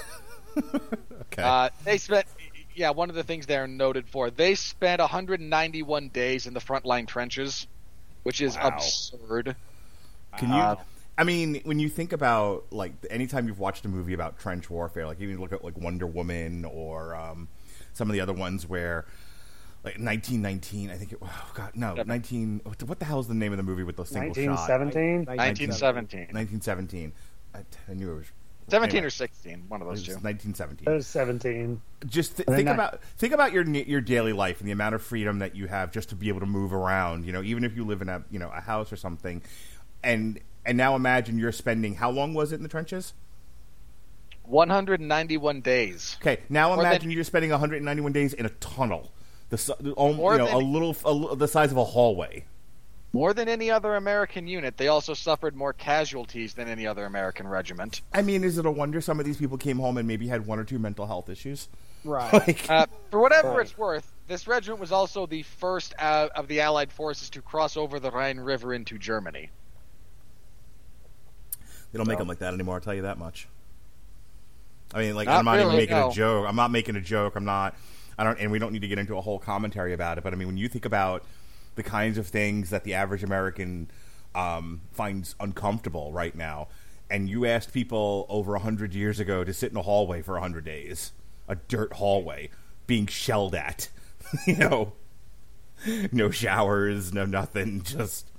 [0.56, 1.42] Okay.
[1.42, 2.28] Uh, they spent,
[2.76, 7.08] yeah, one of the things they're noted for, they spent 191 days in the frontline
[7.08, 7.66] trenches,
[8.22, 8.68] which is Wow.
[8.76, 9.56] absurd.
[10.38, 10.56] Can you?
[10.56, 10.76] uh,
[11.18, 15.06] I mean, when you think about like anytime you've watched a movie about trench warfare,
[15.06, 17.48] like even look at like Wonder Woman or um,
[17.94, 19.06] some of the other ones where,
[19.84, 21.20] like 1919, I think it.
[21.22, 22.08] Oh God, no, Yep.
[22.08, 22.62] 19.
[22.64, 24.70] what- What the hell is the name of the movie with the single shot?
[24.70, 25.26] 1917.
[25.26, 26.20] 1917.
[26.34, 27.14] 1917.
[27.54, 27.60] I,
[27.92, 28.32] I knew it was
[28.70, 30.24] 17 anyway, or 16, one of it those was two.
[30.24, 30.88] 1917.
[30.88, 31.82] It was 17.
[32.08, 35.02] just th- think then about think about your your daily life and the amount of
[35.04, 37.26] freedom that you have just to be able to move around.
[37.26, 39.42] You know, even if you live in a you know a house or something,
[40.04, 43.14] and and now imagine you're spending how long was it in the trenches?
[44.46, 46.18] 191 days.
[46.22, 49.12] Okay, now More than- imagine you're spending 191 days in a tunnel,
[49.50, 50.96] the si- the- um, you know than- a little
[51.32, 52.46] a, the size of a hallway.
[53.16, 57.48] More than any other American unit, they also suffered more casualties than any other American
[57.48, 58.02] regiment.
[58.12, 60.48] I mean, is it a wonder some of these people came home and maybe had
[60.48, 61.68] one or two mental health issues?
[62.04, 62.34] Right.
[62.48, 63.62] Like, Uh, for whatever Right.
[63.62, 67.78] it's worth, this regiment was also the first uh, of the Allied forces to cross
[67.78, 69.52] over the Rhine River into Germany.
[71.94, 72.76] They don't make them like that anymore.
[72.76, 73.48] I'll tell you that much.
[74.94, 76.10] I mean, like Not I'm not even making no.
[76.10, 76.46] a joke.
[76.48, 77.36] I'm not making a joke.
[77.36, 77.76] I'm not.
[78.18, 80.24] I don't, and we don't need to get into a whole commentary about it.
[80.24, 81.24] But I mean, when you think about
[81.76, 83.90] the kinds of things that the average American
[84.36, 86.68] um, finds uncomfortable right now,
[87.10, 90.38] and you asked people over a hundred years ago to sit in a hallway for
[90.38, 91.12] a hundred days,
[91.48, 92.50] a dirt hallway,
[92.86, 93.90] being shelled at,
[94.48, 94.94] you know,
[96.12, 98.30] no showers, no nothing, just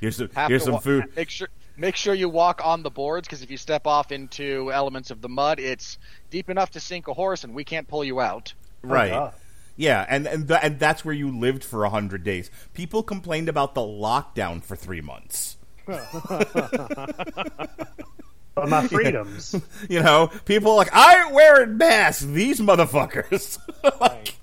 [0.00, 1.04] here's some Have here's some wa- food.
[1.16, 4.70] Make sure make sure you walk on the boards because if you step off into
[4.72, 5.98] elements of the mud, it's
[6.30, 8.54] deep enough to sink a horse, and we can't pull you out.
[8.84, 9.34] Oh, right God.
[9.76, 13.48] yeah and and, th- and that's where you lived for a 100 days people complained
[13.48, 15.56] about the lockdown for three months
[18.54, 19.54] But my freedoms.
[19.88, 23.58] you know people are like i ain't wearing masks these motherfuckers
[24.00, 24.34] like,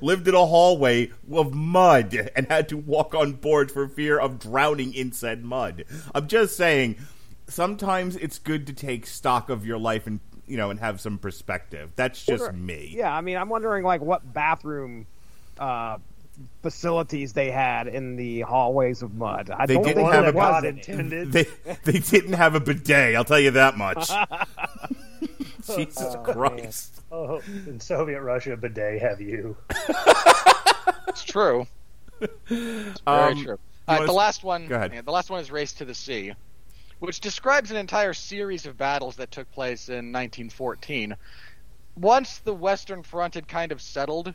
[0.00, 4.38] lived in a hallway of mud and had to walk on board for fear of
[4.38, 6.96] drowning in said mud i'm just saying
[7.48, 11.18] sometimes it's good to take stock of your life and you know and have some
[11.18, 15.06] perspective that's just Wonder- me Yeah, I mean, I'm wondering like what bathroom
[15.58, 15.98] uh,
[16.62, 19.50] facilities they had in the hallways of mud.
[19.50, 21.32] I They don't didn't think have a- God intended.
[21.32, 21.46] they
[21.84, 23.14] they didn't have a bidet.
[23.16, 24.10] I'll tell you that much.
[25.76, 27.02] Jesus Christ!
[27.12, 29.56] Oh, in Soviet Russia, bidet have you?
[31.08, 31.66] It's true.
[32.20, 33.52] It's very Um, true.
[33.52, 33.58] you
[33.88, 34.66] Uh, wanna the last one.
[34.66, 34.92] Go ahead.
[34.94, 36.32] yeah, the last one is Race to the Sea,
[36.98, 41.16] which describes an entire series of battles that took place in 1914.
[41.96, 44.34] Once the Western Front had kind of settled,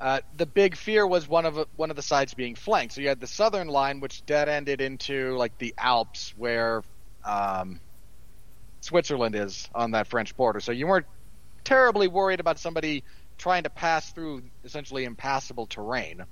[0.00, 2.94] uh, the big fear was one of one of the sides being flanked.
[2.94, 6.82] So you had the southern line, which dead ended into like the Alps, where
[7.24, 7.80] um,
[8.86, 10.60] Switzerland is on that French border.
[10.60, 11.06] So you weren't
[11.64, 13.02] terribly worried about somebody
[13.36, 16.24] trying to pass through essentially impassable terrain.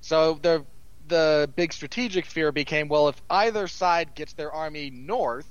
[0.00, 0.64] So the
[1.06, 5.46] the big strategic fear became well if either side gets their army north,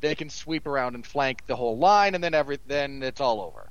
[0.00, 3.40] they can sweep around and flank the whole line and then every then it's all
[3.40, 3.68] over.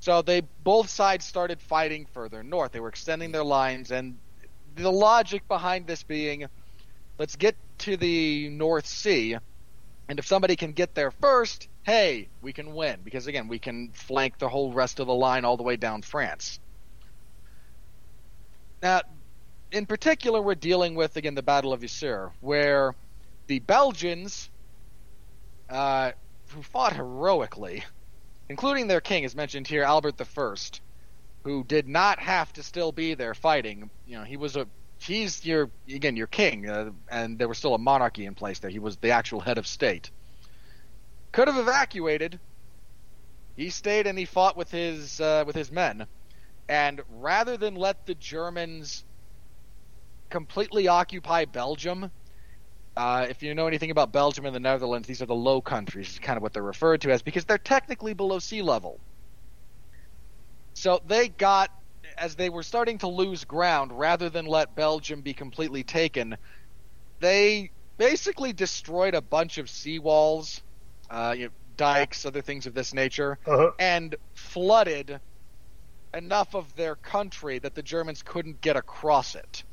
[0.00, 2.72] So they both sides started fighting further north.
[2.72, 4.18] They were extending their lines and
[4.74, 6.44] the logic behind this being
[7.18, 9.38] let's get to the North Sea
[10.08, 13.90] and if somebody can get there first, hey, we can win because again, we can
[13.92, 16.60] flank the whole rest of the line all the way down France.
[18.82, 19.02] Now,
[19.72, 22.94] in particular, we're dealing with again the Battle of Yser, where
[23.46, 24.50] the Belgians,
[25.70, 26.12] uh,
[26.48, 27.84] who fought heroically,
[28.48, 30.54] including their king, as mentioned here, Albert I,
[31.44, 33.90] who did not have to still be there fighting.
[34.06, 34.66] You know, he was a
[34.98, 38.70] he's your again your king, uh, and there was still a monarchy in place there.
[38.70, 40.10] He was the actual head of state.
[41.32, 42.38] Could have evacuated.
[43.56, 46.06] He stayed and he fought with his uh, with his men,
[46.68, 49.04] and rather than let the Germans
[50.30, 52.10] completely occupy Belgium,
[52.96, 56.10] uh, if you know anything about Belgium and the Netherlands, these are the Low Countries,
[56.10, 59.00] is kind of what they're referred to as, because they're technically below sea level.
[60.74, 61.70] So they got,
[62.18, 66.36] as they were starting to lose ground, rather than let Belgium be completely taken,
[67.20, 70.62] they basically destroyed a bunch of seawalls,
[71.10, 73.70] uh, you know, dikes, other things of this nature, Uh-huh.
[73.78, 75.20] and flooded
[76.14, 79.64] enough of their country that the Germans couldn't get across it.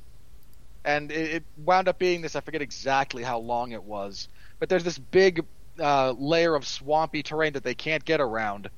[0.84, 4.28] And it, it wound up being this, I forget exactly how long it was,
[4.60, 5.46] but there's this big
[5.80, 8.70] uh, layer of swampy terrain that they can't get around.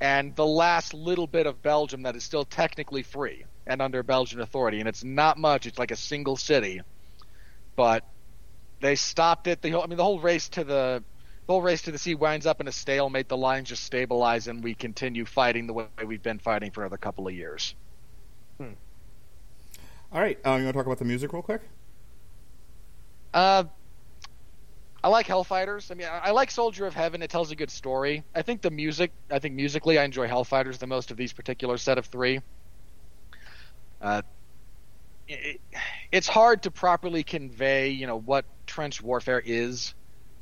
[0.00, 4.40] And the last little bit of Belgium that is still technically free and under Belgian
[4.40, 6.82] authority, and it's not much, it's like a single city.
[7.76, 8.04] But
[8.80, 9.62] they stopped it.
[9.62, 11.02] The whole, I mean, the whole race to the
[11.46, 13.28] the whole race to the sea winds up in a stalemate.
[13.28, 16.96] The lines just stabilize, and we continue fighting the way we've been fighting for another
[16.96, 17.74] couple of years.
[20.14, 21.62] All right, uh, you want to talk about the music real quick?
[23.34, 23.64] Uh,
[25.04, 25.90] I like Hellfighters.
[25.90, 27.20] I mean, I like Soldier of Heaven.
[27.20, 28.24] It tells a good story.
[28.34, 29.12] I think the music.
[29.30, 32.40] I think musically, I enjoy Hellfighters the most of these particular set of three.
[34.00, 34.22] Uh,
[35.28, 35.60] it,
[36.10, 39.92] it's hard to properly convey, you know, what trench warfare is,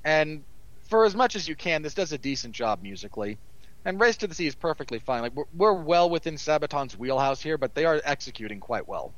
[0.05, 0.45] and
[0.89, 3.39] for as much as you can, this does a decent job musically.
[3.85, 5.23] And Race to the Sea is perfectly fine.
[5.23, 9.13] Like we're, we're well within Sabaton's wheelhouse here, but they are executing quite well.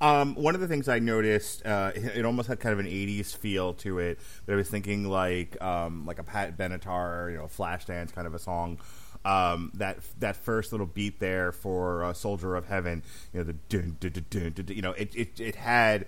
[0.00, 3.34] Um, one of the things I noticed, uh, it, almost had kind of an '80s
[3.36, 4.18] feel to it.
[4.44, 8.34] But I was thinking like um, like a Pat Benatar, you know, Flashdance kind of
[8.34, 8.78] a song.
[9.24, 13.54] um, that that first little beat there for uh, Soldier of Heaven, you know, the
[13.54, 16.06] dun, dun, dun, dun, you know, it, it it had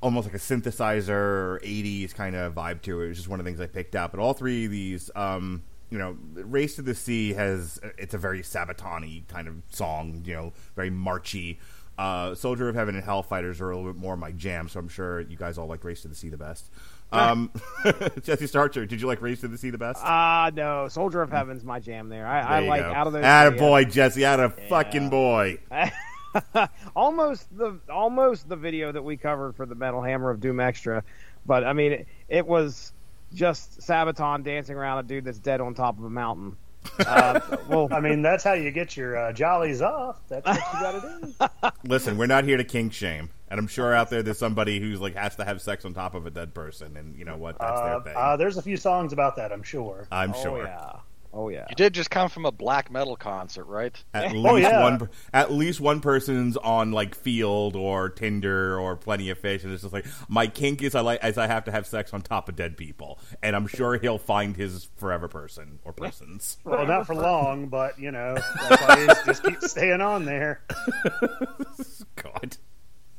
[0.00, 3.06] almost like a synthesizer 80s kind of vibe to it.
[3.06, 4.12] It was just one of the things I picked up.
[4.12, 8.18] But all three of these, um, you know, Race to the Sea has it's a
[8.18, 11.58] very Sabaton kind of song, you know, very marchy.
[11.98, 14.88] Uh, Soldier of Heaven and Hellfighters are a little bit more my jam, so I'm
[14.88, 16.70] sure you guys all like Race to the Sea the best.
[17.10, 17.50] Um,
[18.22, 20.00] Jesse Starcher, did you like Race to the Sea the best?
[20.04, 22.08] Ah, no, Soldier of Heaven's my jam.
[22.08, 22.92] There, I, I There you like go.
[22.92, 23.24] out of those.
[23.24, 25.58] Atta three, boy, Jesse, atta fucking boy.
[26.94, 31.02] almost the almost the video that we covered for the Metal Hammer of Doom Extra,
[31.46, 32.92] but I mean, it, it was
[33.34, 36.56] just Sabaton dancing around a dude that's dead on top of a mountain.
[37.00, 40.20] Uh, well, I mean, that's how you get your uh, jollies off.
[40.28, 41.70] That's what you got to do.
[41.88, 45.00] Listen, we're not here to kink shame, and I'm sure out there there's somebody who's
[45.00, 47.58] like has to have sex on top of a dead person, and you know what?
[47.58, 48.14] That's Uh, their thing.
[48.16, 50.06] uh, there's a few songs about that, I'm sure.
[50.10, 50.64] I'm oh sure.
[50.64, 50.92] yeah,
[51.38, 51.66] oh yeah.
[51.70, 53.96] You did just come from a black metal concert, right?
[54.12, 54.82] At oh, least Oh, yeah.
[54.82, 59.72] one, at least one person's on like Feeld or Tinder or Plenty of Fish, and
[59.72, 62.22] it's just like my kink is I like as I have to have sex on
[62.22, 66.58] top of dead people, and I'm sure he'll find his forever person or persons.
[66.64, 68.34] Well, not for long, but you know,
[68.68, 70.62] that's why just keep staying on there.
[72.16, 72.56] God.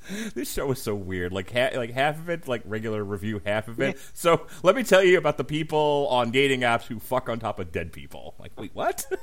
[0.34, 1.32] This show is so weird.
[1.34, 3.98] Like, ha- like half of it, like regular review, half of it.
[4.14, 7.60] So let me tell you about the people on dating apps who fuck on top
[7.60, 8.36] of dead people.
[8.40, 9.06] Like, wait, what?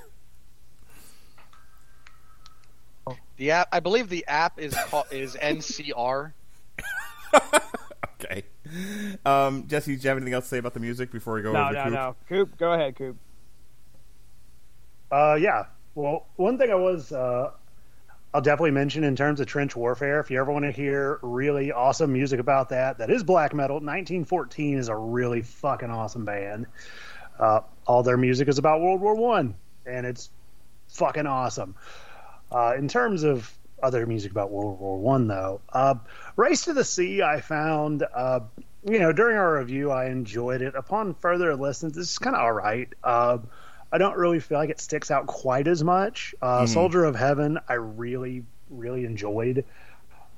[3.37, 6.33] The app, I believe the app is called, is NCR.
[8.15, 8.45] okay.
[9.27, 11.53] Um, Jesse, do you have anything else to say about the music before we go
[11.53, 11.93] No, over no, Coop?
[11.93, 12.17] no.
[12.31, 13.17] Coop, go ahead, Coop.
[15.13, 15.67] Uh, yeah.
[15.95, 17.51] Well, one thing I was, uh,
[18.37, 20.21] I'll definitely mention in terms of trench warfare.
[20.21, 23.77] If you ever want to hear really awesome music about that, that is black metal.
[23.77, 26.67] 1914 is a really fucking awesome band.
[27.41, 29.55] Uh, all their music is about World War One,
[29.87, 30.29] and it's
[30.89, 31.77] fucking awesome.
[32.53, 33.51] Uh, in terms of
[33.83, 35.95] other music about World War One, though, uh,
[36.37, 38.41] Race to the Sea, I found, uh,
[38.85, 40.75] you know, during our review, I enjoyed it.
[40.75, 42.93] Upon further listens, it's kind of all right.
[43.93, 46.35] I don't really feel like it sticks out quite as much.
[46.43, 49.65] Uh, Soldier of Heaven, I really, really enjoyed.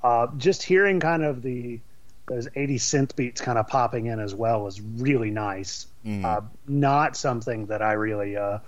[0.02, 1.80] Uh, just hearing kind of the
[2.26, 5.86] those 80 synth beats kind of popping in as well was really nice.
[6.24, 8.58] Uh, not something that I really uh,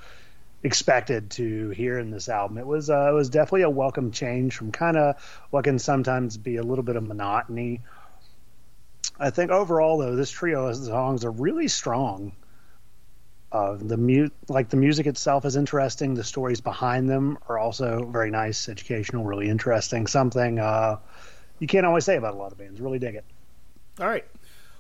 [0.63, 2.59] expected to hear in this album.
[2.59, 5.17] It was uh, it was definitely a welcome change from kind of
[5.51, 7.83] what can sometimes be a little bit of monotony.
[9.19, 12.33] I think overall though, this trio of songs are really strong.
[13.53, 16.15] Uh, the mu- like the music itself is interesting.
[16.15, 20.07] The stories behind them are also very nice, educational, really interesting.
[20.07, 20.99] Something uh,
[21.59, 22.81] you can't always say about a lot of bands.
[22.81, 23.25] Really dig it.
[24.01, 24.25] All right.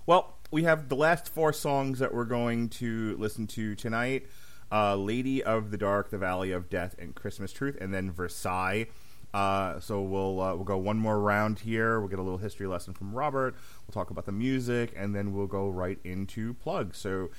[0.06, 4.26] Well, we have the last four songs that we're going to listen to tonight
[4.72, 8.86] uh, Lady of the Dark, The Valley of Death, and Christmas Truce, and then Versailles.
[9.32, 12.00] Uh, so we'll uh, we'll go one more round here.
[12.00, 13.54] We'll get a little history lesson from Robert.
[13.86, 16.98] We'll talk about the music, and then we'll go right into plugs.
[16.98, 17.30] So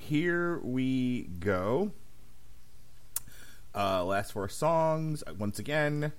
[0.00, 1.92] here we go.
[3.74, 6.12] Uh, last four songs once again: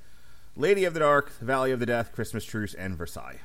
[0.56, 3.40] Lady of the Dark, Valley of the Death, Christmas Truce, and Versailles.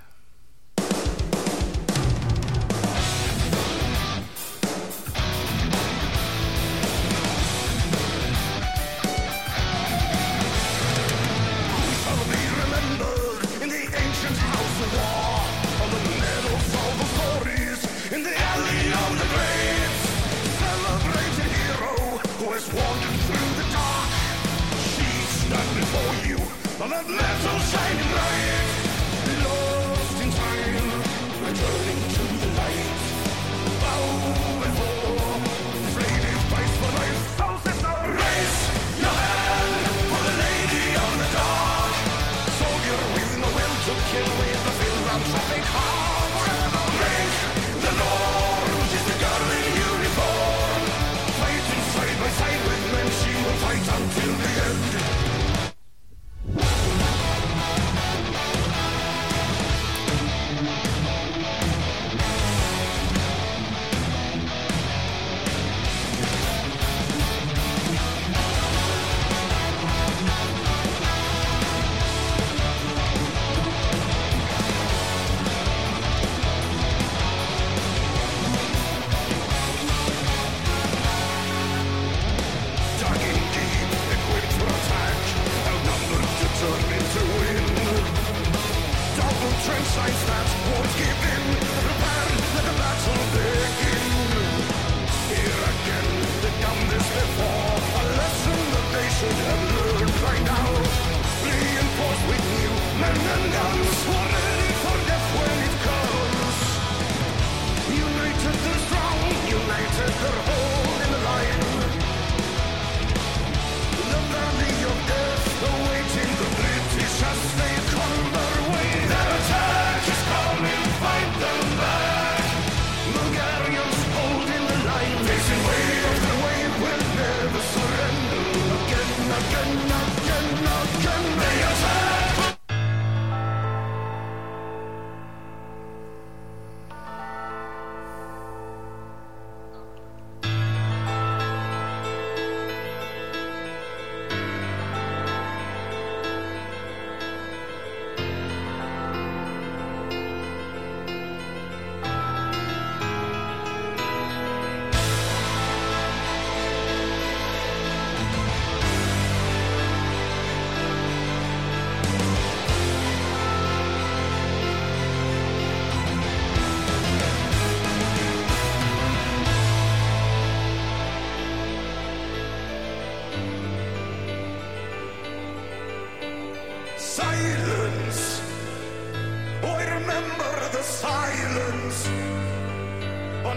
[26.86, 28.05] On that metal shining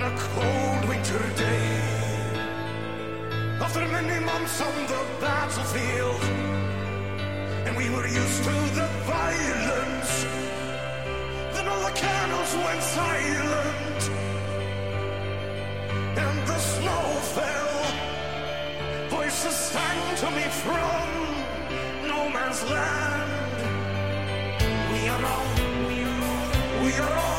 [0.10, 1.72] a cold winter day.
[3.66, 6.24] After many months on the battlefield,
[7.66, 8.88] and we were used to the
[9.18, 10.12] violence,
[11.54, 14.02] then all the candles went silent,
[16.26, 17.04] and the snow
[17.36, 17.78] fell.
[19.10, 21.10] Voices sang to me from
[22.14, 23.60] no man's land.
[24.92, 25.50] We are all,
[25.90, 27.39] we are all, we are all,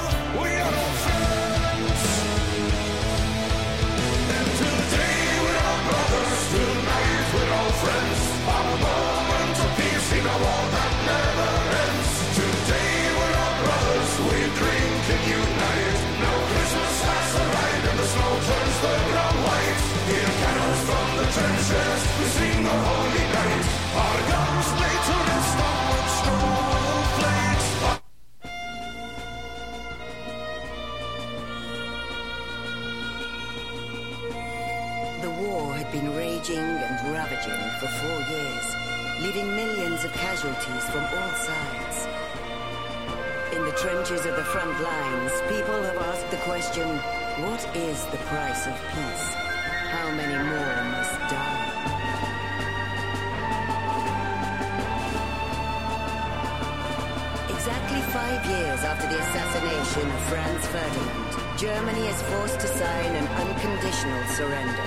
[35.93, 38.80] been raging and ravaging for four years,
[39.21, 42.09] leaving millions of casualties from all sides.
[43.53, 46.89] In the trenches of the front lines, people have asked the question,
[47.45, 49.27] what is the price of peace?
[49.93, 51.66] How many more must die?
[57.51, 63.29] Exactly five years after the assassination of Franz Ferdinand, Germany is forced to sign an
[63.29, 64.87] unconditional surrender.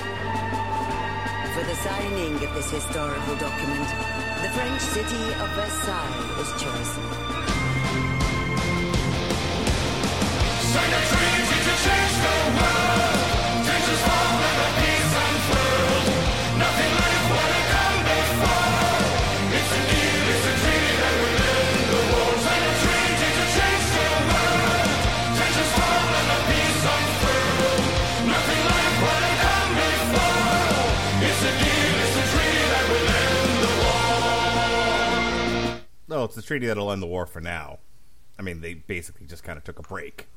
[1.53, 7.32] For the signing of this historical document, the French city of Versailles is chosen.
[36.23, 37.79] No, it's the treaty that'll end the war for now.
[38.39, 40.29] I mean, they basically just kind of took a break,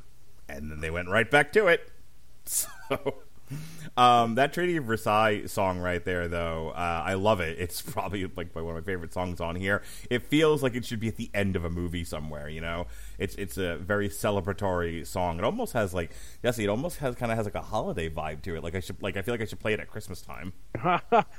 [0.49, 1.93] and then they went right back to it.
[2.49, 3.15] So,
[3.97, 7.59] um, that Treaty of Versailles song right there, though, uh, I love it.
[7.59, 9.83] It's probably like one of my favorite songs on here.
[10.11, 12.49] It feels like it should be at the end of a movie somewhere.
[12.49, 12.87] You know,
[13.19, 15.39] it's it's a very celebratory song.
[15.39, 16.11] It almost has like
[16.43, 16.65] Jesse.
[16.65, 18.63] It almost has kind of has like a holiday vibe to it.
[18.63, 20.53] Like I should like I feel like I should play it at Christmas time.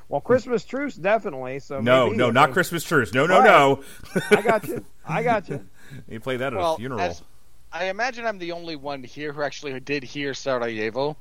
[0.10, 1.60] well, Christmas truce definitely.
[1.60, 3.14] So No, maybe no, not I- Christmas truce.
[3.14, 3.84] No, no, All no.
[4.32, 4.86] I got you.
[5.06, 5.66] I got you.
[6.08, 7.02] you play that at Well, a funeral.
[7.02, 7.22] as-
[7.72, 11.18] I imagine I'm the only one here who actually did hear Sarajevo.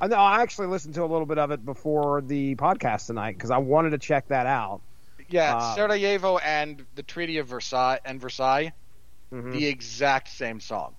[0.00, 0.16] I know.
[0.16, 3.58] I actually listened to a little bit of it before the podcast tonight because I
[3.58, 4.80] wanted to check that out.
[5.28, 8.72] Yeah, Uh, Sarajevo and the Treaty of Versailles and Versailles,
[9.32, 9.52] Mhm.
[9.52, 10.94] the exact same song,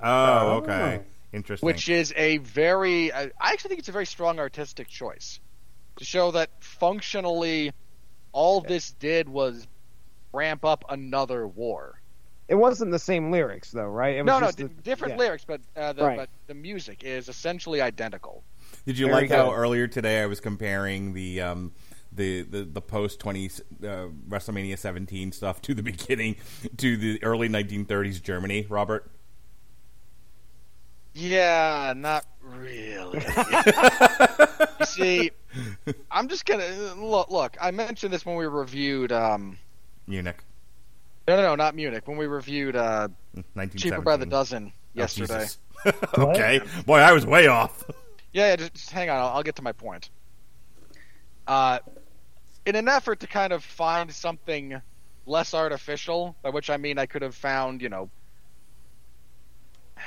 [0.00, 1.00] oh, okay.
[1.32, 1.66] Interesting.
[1.66, 3.10] which is a very.
[3.12, 5.40] I I actually think it's a very strong artistic choice
[5.96, 7.72] to show that functionally,
[8.32, 9.66] all this did was
[10.34, 12.01] ramp up another war.
[12.52, 14.16] It wasn't the same lyrics though, right?
[14.16, 15.20] It was No, no, d- the- different yeah.
[15.20, 16.16] lyrics, but uh, the Right.
[16.18, 18.44] but the music is essentially identical.
[18.84, 21.72] Did you Very like how earlier today I was comparing the um,
[22.12, 23.46] the the, the post twenty
[23.82, 26.36] uh, WrestleMania seventeen stuff to the beginning
[26.76, 29.10] to the early nineteen thirties Germany, Robert?
[31.14, 33.18] Yeah, not really.
[34.80, 35.30] you see,
[36.10, 37.30] I'm just gonna look.
[37.30, 39.10] Look, I mentioned this when we reviewed.
[39.12, 39.56] Um,
[40.06, 40.42] Munich,
[41.28, 42.06] no, no, no, not Munich.
[42.06, 43.08] When we reviewed uh,
[43.54, 45.46] nineteen Cheaper by the Dozen yesterday.
[46.18, 47.84] okay, boy, I was way off.
[48.32, 49.16] Yeah, yeah just, just hang on.
[49.16, 50.10] I'll, I'll get to my point.
[51.46, 51.80] Uh,
[52.64, 54.80] in an effort to kind of find something
[55.26, 58.10] less artificial, by which I mean I could have found, you know,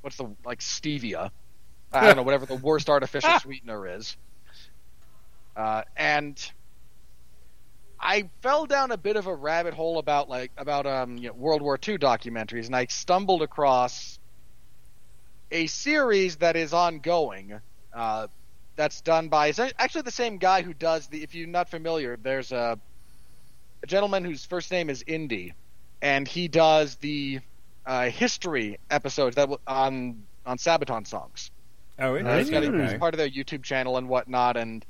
[0.00, 1.30] what's the like stevia?
[1.92, 4.16] I don't know, whatever the worst artificial sweetener is.
[5.54, 6.52] Uh, and
[8.02, 11.34] I fell down a bit of a rabbit hole about like about um you know,
[11.34, 14.18] World War II documentaries, and I stumbled across
[15.50, 17.60] a series that is ongoing.
[17.92, 18.26] Uh,
[18.74, 21.22] that's done by actually the same guy who does the.
[21.22, 22.78] If you're not familiar, there's a,
[23.82, 25.52] a gentleman whose first name is Indy,
[26.00, 27.40] and he does the
[27.84, 31.50] uh, history episodes that on on Sabaton songs.
[31.98, 32.82] Oh, Uh, he's, got okay.
[32.82, 34.84] he's part of their YouTube channel and whatnot, and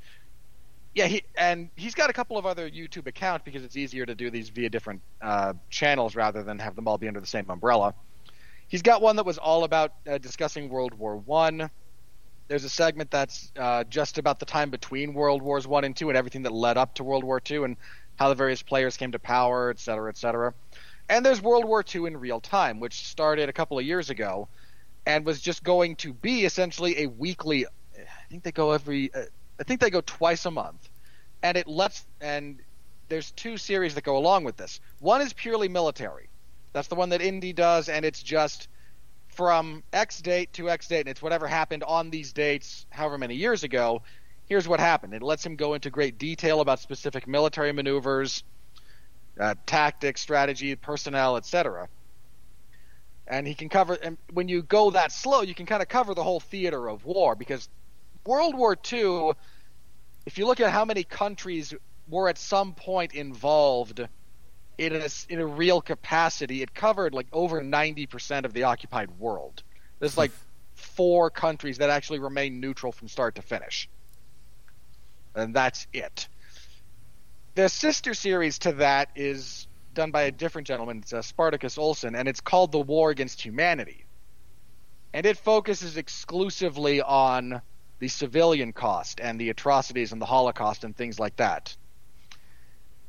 [0.93, 4.13] yeah, he and he's got a couple of other YouTube accounts because it's easier to
[4.13, 7.49] do these via different uh, channels rather than have them all be under the same
[7.49, 7.95] umbrella.
[8.67, 11.69] He's got one that was all about uh, discussing World War One.
[12.47, 16.09] There's a segment that's uh, just about the time between World Wars One and Two
[16.09, 17.75] and everything that led up to World War Two and
[18.17, 20.53] how the various players came to power, et cetera, et cetera.
[21.09, 24.47] And there's World War II in real time, which started a couple of years ago,
[25.05, 27.65] and was just going to be essentially a weekly.
[27.65, 29.11] I think they go every.
[29.59, 30.89] I think they go twice a month,
[31.41, 32.05] and it lets.
[32.21, 32.59] And
[33.09, 34.79] there's two series that go along with this.
[34.99, 36.29] One is purely military.
[36.73, 38.67] That's the one that Indy does, and it's just
[39.27, 43.35] from X date to X date, and it's whatever happened on these dates, however many
[43.35, 44.01] years ago.
[44.47, 45.13] Here's what happened.
[45.13, 48.43] It lets him go into great detail about specific military maneuvers,
[49.39, 51.87] uh, tactics, strategy, personnel, etc.
[53.27, 53.93] And he can cover.
[53.93, 57.05] And when you go that slow, you can kind of cover the whole theater of
[57.05, 57.69] war because
[58.25, 59.31] World War II.
[60.25, 61.73] If you look at how many countries
[62.07, 63.99] were at some point involved
[64.77, 69.63] in a, in a real capacity, it covered like over 90% of the occupied world.
[69.99, 70.31] There's like
[70.75, 73.89] four countries that actually remain neutral from start to finish.
[75.35, 76.27] And that's it.
[77.55, 82.17] The sister series to that is done by a different gentleman, it's uh, Spartacus Olsson,
[82.17, 84.05] and it's called The War Against Humanity.
[85.13, 87.61] And it focuses exclusively on
[88.03, 91.73] the civilian cost and the atrocities and the Holocaust and things like that.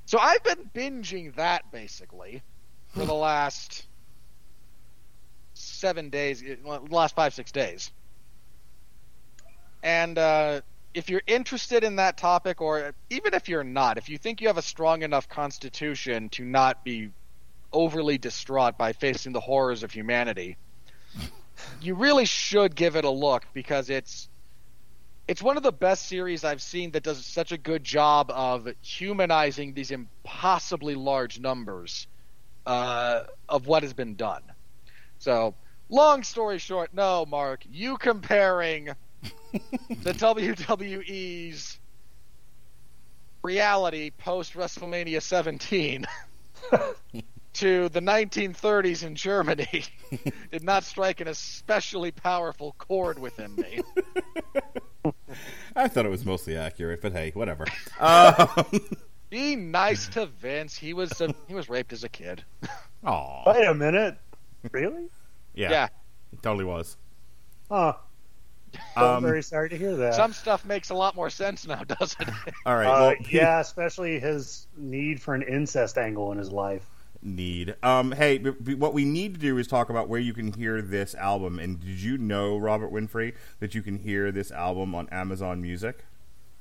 [0.07, 2.43] So I've been binging that basically
[2.91, 3.87] for the last
[5.55, 7.91] seven days, well, last five six days.
[9.83, 10.61] And uh,
[10.95, 14.47] if you're interested in that topic, or even if you're not, if you think you
[14.47, 17.11] have a strong enough constitution to not be
[17.73, 20.57] overly distraught by facing the horrors of humanity,
[21.81, 24.29] you really should give it a look because it's
[25.27, 28.69] it's one of the best series I've seen that does such a good job of
[28.83, 32.07] humanizing these impossibly large numbers
[32.67, 34.43] uh, of what has been done.
[35.19, 35.55] So,
[35.89, 38.91] long story short, no, Mark, you comparing
[39.53, 41.79] the WWE's
[43.43, 46.05] reality post WrestleMania 17
[47.55, 49.85] to the 1930s in Germany
[50.51, 53.81] did not strike an especially powerful chord within me.
[55.77, 57.67] I thought it was mostly accurate, but hey, whatever.
[58.01, 58.49] Um,
[59.31, 60.77] Be nice to Vince.
[60.79, 62.45] He was uh, he was raped as a kid.
[63.07, 64.17] Oh, Wait a minute.
[64.73, 65.09] Really?
[65.55, 65.89] Yeah, Yeah.
[66.33, 66.97] it totally was.
[67.71, 67.93] Huh.
[68.97, 70.15] I'm Um, very sorry to hear that.
[70.15, 72.55] Some stuff makes a lot more sense now, doesn't it?
[72.65, 72.87] all right.
[72.87, 76.89] uh, well, yeah, especially his need for an incest angle in his life.
[77.25, 77.77] Need.
[77.83, 80.53] Um, hey, b- b- what we need to do is talk about where you can
[80.53, 81.59] hear this album.
[81.59, 86.05] And did you know, Robert Winfree, that you can hear this album on Amazon Music?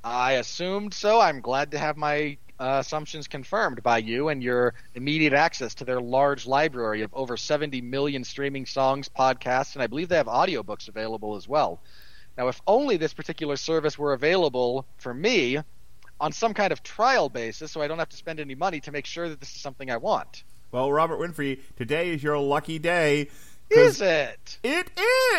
[0.05, 1.20] I assumed so.
[1.20, 5.86] I'm glad to have my uh, assumptions confirmed by you and your immediate access to
[5.86, 10.28] their large library of over 70 million streaming songs, podcasts, and I believe they have
[10.28, 11.82] audiobooks available as well.
[12.38, 15.59] Now, if only this particular service were available for me
[16.20, 18.91] on some kind of trial basis so I don't have to spend any money to
[18.91, 20.43] make sure that this is something I want.
[20.74, 23.30] Well, Robert Winfree, today is your lucky day.
[23.69, 24.57] Is it?
[24.63, 24.89] It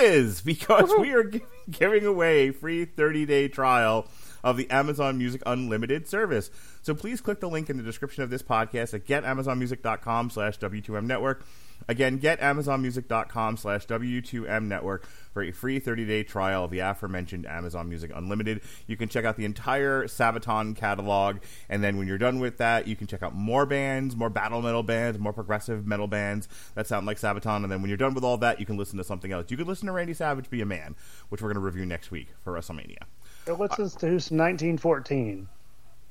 [0.00, 4.06] is because we are gi- giving away a free 30-day trial
[4.44, 6.52] of the Amazon Music Unlimited service.
[6.82, 11.04] So please click the link in the description of this podcast at getamazonmusic.com slash W2M
[11.04, 11.44] network.
[11.86, 18.10] Again, getamazonmusic.com slash W2M network for a free 30-day trial of the aforementioned Amazon Music
[18.14, 18.62] Unlimited.
[18.86, 22.86] You can check out the entire Sabaton catalog, and then when you're done with that,
[22.88, 26.86] you can check out more bands, more battle metal bands, more progressive metal bands that
[26.86, 29.04] sound like Sabaton, and then when you're done with all that, you can listen to
[29.04, 29.50] something else.
[29.50, 30.96] You can listen to Randy Savage Be a Man,
[31.28, 33.02] which we're going to review next week for WrestleMania.
[33.46, 35.48] So let's listen to some 1914.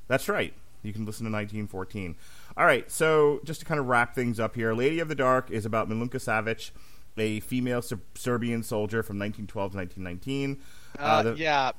[0.08, 0.54] That's right.
[0.84, 2.16] You can listen to 1914.
[2.56, 5.50] All right, so just to kind of wrap things up here, Lady of the Dark
[5.50, 6.72] is about Milunka Savic,
[7.18, 10.62] a female Ser- Serbian soldier from 1912 to 1919.
[11.00, 11.72] Uh, the- yeah.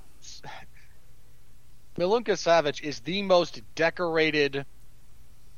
[1.96, 4.66] Milunka Savic is the most decorated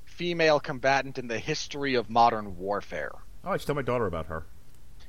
[0.05, 3.13] female combatant in the history of modern warfare.
[3.43, 4.45] Oh, I should tell my daughter about her.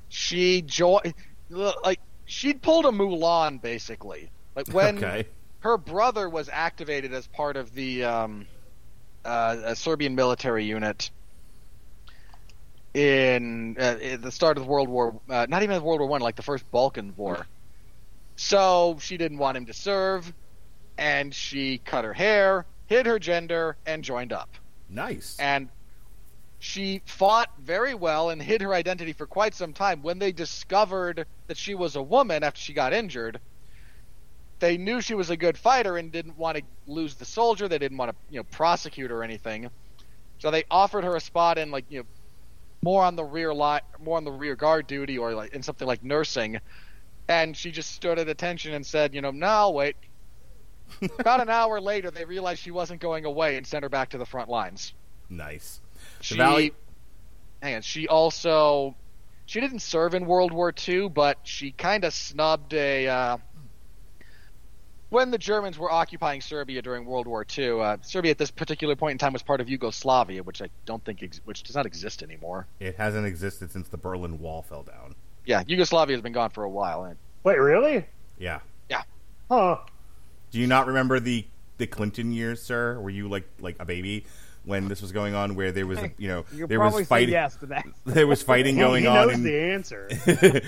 [0.08, 1.14] She joined,
[1.50, 4.30] like, she'd pulled a Mulan, basically.
[4.56, 5.28] Like, when okay.
[5.60, 8.46] her brother was activated as part of the um,
[9.28, 11.12] uh, a Serbian military unit
[12.94, 16.42] in, uh, the start of World War, uh, not even World War One, like the
[16.42, 17.46] first Balkan War.
[18.38, 20.32] So she didn't want him to serve,
[20.98, 24.50] and she cut her hair, hid her gender, and joined up.
[24.90, 25.38] Nice.
[25.40, 25.70] And
[26.60, 30.02] she fought very well and hid her identity for quite some time.
[30.02, 33.40] When they discovered that she was a woman after she got injured,
[34.60, 37.68] they knew she was a good fighter and didn't want to lose the soldier.
[37.68, 39.70] They didn't want to, you know, prosecute her or anything.
[40.40, 42.06] So they offered her a spot in like, you know,
[42.82, 45.88] more on the rear line, more on the rear guard duty or like in something
[45.88, 46.60] like nursing.
[47.28, 49.96] And she just stood at attention and said, you know, no, I'll wait.
[51.20, 54.18] About an hour later, they realized she wasn't going away and sent her back to
[54.18, 54.94] the front lines.
[55.30, 55.82] nice.
[56.22, 56.74] She, Valley-
[57.62, 57.82] on.
[57.82, 58.96] She also
[59.48, 63.08] she didn't serve in World War II, but she kind of snubbed a.
[63.08, 63.38] Uh,
[65.10, 68.96] when the Germans were occupying Serbia during World War II, uh, Serbia at this particular
[68.96, 71.86] point in time was part of Yugoslavia, which I don't think ex- which does not
[71.86, 72.68] exist anymore.
[72.80, 75.16] It hasn't existed since the Berlin Wall fell down.
[75.46, 77.06] Yeah, Yugoslavia has been gone for a while.
[77.06, 78.06] And Wait, really?
[78.38, 78.60] Yeah.
[78.90, 79.04] Yeah.
[79.50, 79.78] Huh.
[80.52, 81.46] Do you not remember the
[81.78, 83.00] the Clinton years, sir?
[83.00, 84.26] Were you like like a baby
[84.68, 85.56] when this was going on?
[85.56, 87.30] Where there was, a, you know, You there was fighting.
[87.34, 87.58] yes.
[88.06, 89.28] There was fighting going he on.
[89.28, 90.10] knows in, the answer.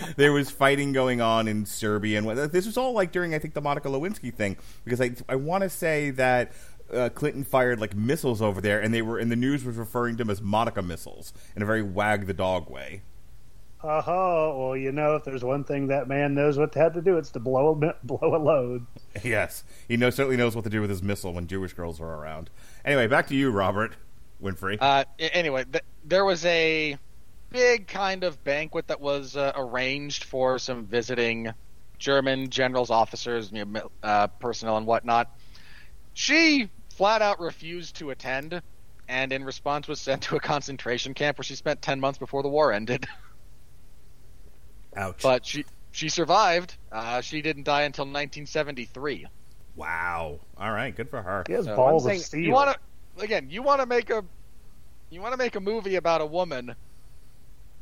[0.18, 3.54] there was fighting going on in Serbia, and this was all like during I think
[3.54, 6.52] the Monica Lewinsky thing, because I I want to say that.
[6.91, 10.18] Uh, Clinton fired like missiles over there, and they were and the news was referring
[10.18, 13.04] to them as Monica missiles in a very wag the dog way.
[13.82, 14.54] Uh-huh.
[14.56, 17.18] Well, you know, if there's one thing that man knows what to have to do,
[17.18, 18.86] it's to blow a blow a load.
[19.24, 22.14] Yes, he knows certainly knows what to do with his missile when Jewish girls are
[22.14, 22.50] around.
[22.84, 23.96] Anyway, back to you, Robert
[24.44, 24.78] Winfree.
[24.82, 26.98] Uh, anyway, th- there was a
[27.52, 31.54] big kind of banquet that was uh, arranged for some visiting
[31.98, 35.30] German generals, officers, you know, uh, personnel, and whatnot.
[36.14, 38.62] She flat out refused to attend,
[39.08, 42.44] and in response was sent to a concentration camp where she spent ten months before
[42.44, 43.08] the war ended.
[44.96, 45.22] Ouch!
[45.22, 46.76] But she she survived.
[46.92, 49.28] Uh, she didn't die until 1973.
[49.76, 50.40] wow.
[50.58, 51.44] All right, good for her.
[51.48, 52.42] He has So balls I'm of steel.
[52.42, 52.76] You want
[53.18, 53.48] to again?
[53.50, 54.24] You want to make a
[55.10, 56.76] you want to make a movie about a woman.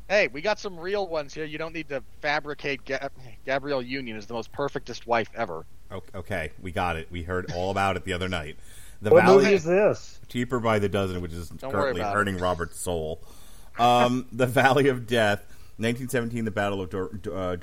[0.08, 1.44] Hey, we got some real ones here.
[1.44, 3.10] You don't need to fabricate Ga-
[3.44, 5.66] Gabrielle Union is the most perfectest wife ever.
[6.14, 7.08] Okay, we got it.
[7.10, 8.56] We heard all about it the other night.
[9.02, 10.18] The what Valley movie is this?
[10.28, 12.14] cheaper by the dozen, which is Don't currently about it.
[12.16, 13.20] hurting Robert's soul.
[13.78, 15.44] Um, the Valley of Death,
[15.78, 17.56] 1917, the Battle of Dor- uh.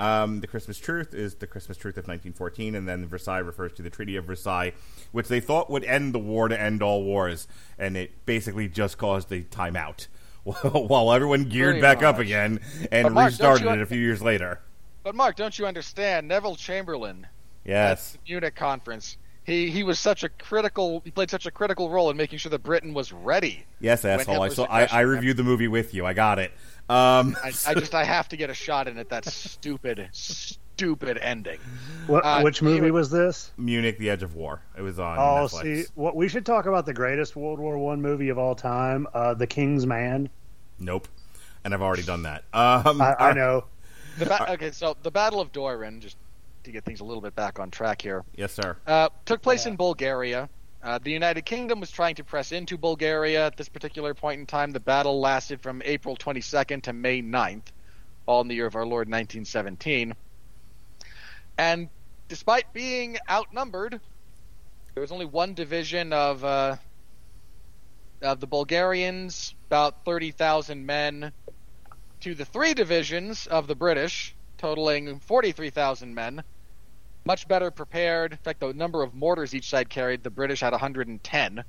[0.00, 3.82] Um, the Christmas Truce is the Christmas Truce of 1914, and then Versailles refers to
[3.82, 4.72] the Treaty of Versailles,
[5.10, 7.48] which they thought would end the war to end all wars,
[7.78, 10.06] and it basically just caused a timeout
[10.44, 12.60] while everyone geared Pretty back up again
[12.92, 14.60] and Mark, restarted it a few years later.
[15.02, 16.28] But Mark, don't you understand?
[16.28, 17.30] Neville Chamberlain at
[17.64, 18.12] Yes.
[18.12, 19.16] the Munich conference.
[19.48, 21.00] He he was such a critical.
[21.04, 23.64] He played such a critical role in making sure that Britain was ready.
[23.80, 24.42] Yes, asshole.
[24.42, 24.64] I saw.
[24.64, 26.04] I, I reviewed the movie with you.
[26.04, 26.52] I got it.
[26.90, 31.16] Um, I, I just I have to get a shot in at that stupid stupid
[31.18, 31.58] ending.
[32.06, 33.50] What, Uh, which movie anyway- was this?
[33.56, 34.60] Munich: The Edge of War.
[34.76, 35.62] It was on Oh, Netflix.
[35.62, 39.06] see, what we should talk about the greatest World War One movie of all time,
[39.14, 40.28] uh, The King's Man.
[40.78, 41.08] Nope.
[41.64, 42.44] And I've already done that.
[42.52, 43.64] Um, I, I know.
[44.18, 46.16] The ba- okay, so the Battle of Doiran, just
[46.68, 48.76] to get things a little bit back on track here, Yes, sir.
[48.86, 50.48] uh, took place in Bulgaria.
[50.82, 54.46] Uh, the United Kingdom was trying to press into Bulgaria at this particular point in
[54.46, 54.70] time.
[54.70, 57.72] The battle lasted from April 22nd to May 9th,
[58.26, 60.14] all in the year of our Lord 1917.
[61.56, 61.88] And
[62.28, 63.98] despite being outnumbered,
[64.94, 66.76] there was only one division of uh,
[68.20, 71.32] of the Bulgarians, about 30,000 men,
[72.20, 76.42] to the three divisions of the British, totaling 43,000 men.
[77.24, 78.32] Much better prepared.
[78.32, 81.64] In fact, the number of mortars each side carried, the British had 110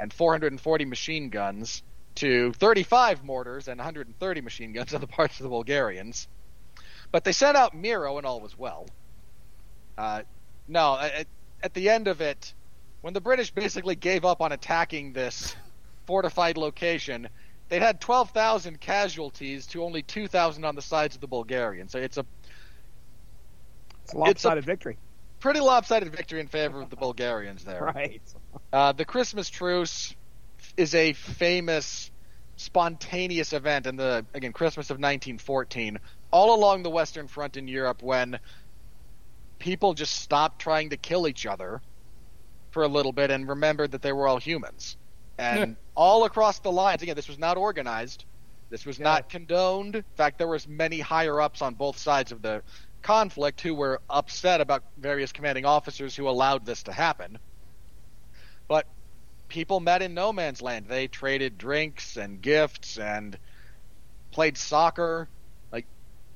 [0.00, 1.82] and 440 machine guns
[2.16, 6.28] to 35 mortars and 130 machine guns on the parts of the Bulgarians.
[7.10, 8.86] But they sent out Miro and all was well.
[9.96, 10.22] Uh,
[10.66, 11.26] no, at,
[11.62, 12.52] at the end of it,
[13.00, 15.54] when the British basically gave up on attacking this
[16.06, 17.28] fortified location,
[17.68, 21.92] they'd had 12,000 casualties to only 2,000 on the sides of the Bulgarians.
[21.92, 22.26] So it's a
[24.08, 24.96] It's a lopsided victory.
[25.40, 27.80] pretty lopsided victory in favor of the Bulgarians there.
[27.94, 28.22] Right.
[28.72, 30.14] Uh, the Christmas truce
[30.76, 32.10] is a famous,
[32.56, 35.98] spontaneous event in the again Christmas of 1914,
[36.30, 38.38] all along the Western Front in Europe, when
[39.58, 41.80] people just stopped trying to kill each other
[42.70, 44.96] for a little bit and remembered that they were all humans.
[45.38, 48.24] And all across the lines, again, this was not organized.
[48.70, 49.96] This was not condoned.
[49.96, 52.62] In fact, there was many higher ups on both sides of the
[53.02, 57.38] conflict who were upset about various commanding officers who allowed this to happen.
[58.68, 58.86] But
[59.48, 60.86] people met in no man's land.
[60.88, 63.38] They traded drinks and gifts and
[64.32, 65.28] played soccer.
[65.72, 65.86] Like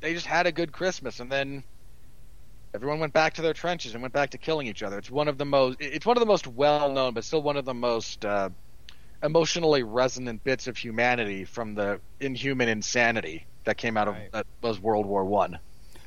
[0.01, 1.65] they just had a good Christmas and then
[2.75, 4.99] everyone went back to their trenches and went back to killing each other.
[4.99, 7.65] It's one of the most it's one of the most well-known but still one of
[7.65, 8.49] the most uh,
[9.23, 14.31] emotionally resonant bits of humanity from the inhuman insanity that came out of Right.
[14.33, 15.59] that was World War 1.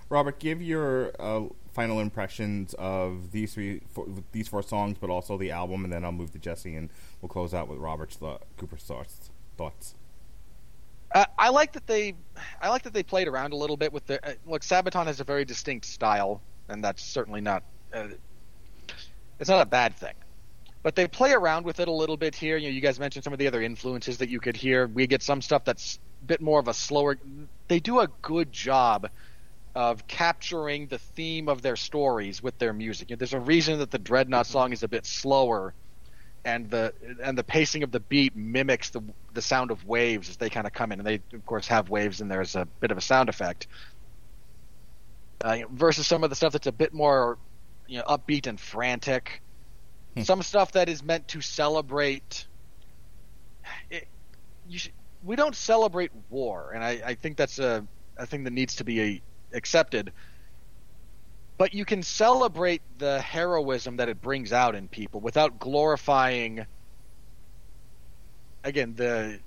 [0.10, 1.44] Robert, give your uh,
[1.74, 6.06] final impressions of these three, four, these four songs, but also the album, and then
[6.06, 6.90] I'll move to Jesse, and
[7.22, 8.18] we'll close out with Robert's
[8.58, 9.30] Cooper's thoughts.
[9.58, 9.96] Thoughts.
[11.14, 12.14] Uh, I like that they,
[12.62, 14.26] I like that they played around a little bit with the.
[14.26, 17.64] Uh, look, Sabaton has a very distinct style, and that's certainly not.
[17.94, 18.08] Uh,
[19.40, 20.14] it's not a bad thing,
[20.84, 22.58] but they play around with it a little bit here.
[22.58, 24.88] You know, you guys mentioned some of the other influences that you could hear.
[24.88, 27.18] We get some stuff that's a bit more of a slower.
[27.68, 29.10] They do a good job
[29.76, 33.10] of capturing the theme of their stories with their music.
[33.10, 35.74] You know, there's a reason that the Dreadnought song is a bit slower,
[36.46, 39.02] and the and the pacing of the beat mimics the
[39.34, 41.90] the sound of waves as they kind of come in, and they of course have
[41.90, 43.68] waves, and there's a bit of a sound effect.
[45.42, 47.38] Uh, versus some of the stuff that's a bit more,
[47.88, 49.42] you know, upbeat and frantic.
[50.24, 52.48] Some stuff that is meant to celebrate.
[53.90, 54.08] It,
[54.72, 58.76] should, we don't celebrate war, and I, I think that's a, a thing that needs
[58.76, 59.22] to be a,
[59.56, 60.12] accepted.
[61.58, 66.66] But you can celebrate the heroism that it brings out in people without glorifying,
[68.64, 69.40] again, the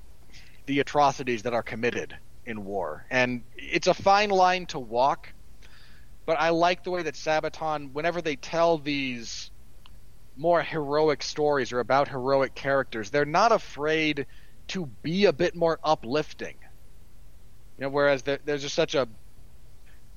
[0.66, 3.04] the atrocities that are committed in war.
[3.10, 5.32] And it's a fine line to walk.
[6.26, 9.50] But I like the way that Sabaton, whenever they tell these
[10.36, 14.26] more heroic stories or about heroic characters, they're not afraid
[14.68, 16.56] to be a bit more uplifting.
[17.78, 19.08] You know, whereas there, there's just such a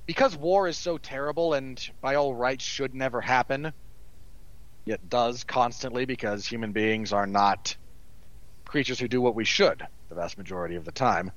[0.06, 3.72] because war is so terrible and by all rights should never happen,
[4.86, 7.76] it does constantly because human beings are not
[8.64, 11.32] creatures who do what we should the vast majority of the time.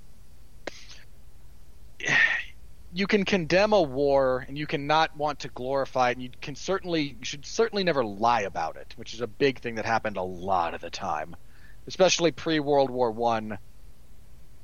[2.94, 6.56] You can condemn a war and you cannot want to glorify it and you can
[6.56, 10.18] certainly you should certainly never lie about it, which is a big thing that happened
[10.18, 11.36] a lot of the time.
[11.88, 13.58] Especially pre World War One.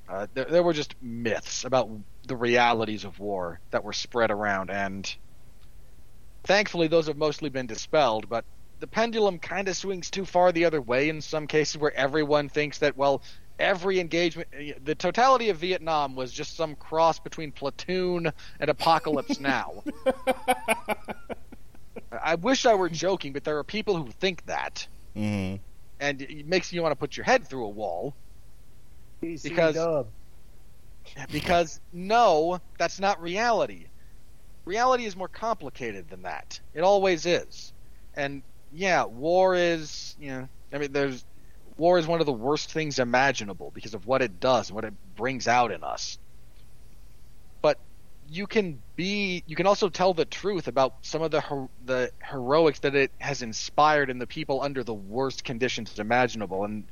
[0.10, 1.90] Uh, there, there were just myths about
[2.28, 5.14] the realities of war that were spread around, and
[6.44, 8.30] thankfully those have mostly been dispelled.
[8.30, 8.46] But
[8.80, 12.50] the pendulum kind of swings too far the other way in some cases, where everyone
[12.50, 13.22] thinks that well,
[13.60, 14.50] every engagement,
[14.84, 19.84] the totality of Vietnam was just some cross between Platoon and Apocalypse Now.
[22.12, 25.56] I wish I were joking, but there are people who think that, hmm
[26.00, 28.16] and it makes you want to put your head through a wall.
[29.22, 30.08] PC Because- dub.
[31.32, 33.88] Because no, that's not reality.
[34.66, 36.60] Reality is more complicated than that.
[36.74, 37.74] It always is.
[38.16, 41.24] And yeah, war is, you know, I mean there's
[41.78, 44.86] war is one of the worst things imaginable because of what it does and what
[44.86, 46.18] it brings out in us.
[47.62, 47.80] But
[48.30, 52.80] you can be you can also tell the truth about some of the the heroics
[52.80, 56.86] that it has inspired in the people under the worst conditions imaginable and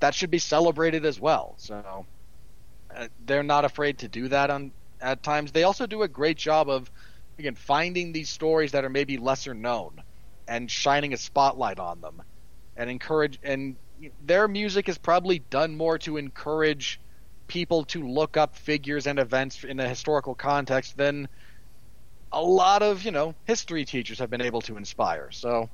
[0.00, 1.54] that should be celebrated as well.
[1.58, 2.06] So
[2.94, 5.52] uh, they're not afraid to do that on at times.
[5.52, 6.90] They also do a great job of
[7.38, 10.02] again finding these stories that are maybe lesser known
[10.46, 12.22] and shining a spotlight on them
[12.76, 13.76] and encourage and
[14.24, 17.00] their music is probably done more to encourage
[17.46, 21.28] people to look up figures and events in a historical context than
[22.32, 25.30] a lot of, you know, history teachers have been able to inspire.
[25.32, 25.68] So,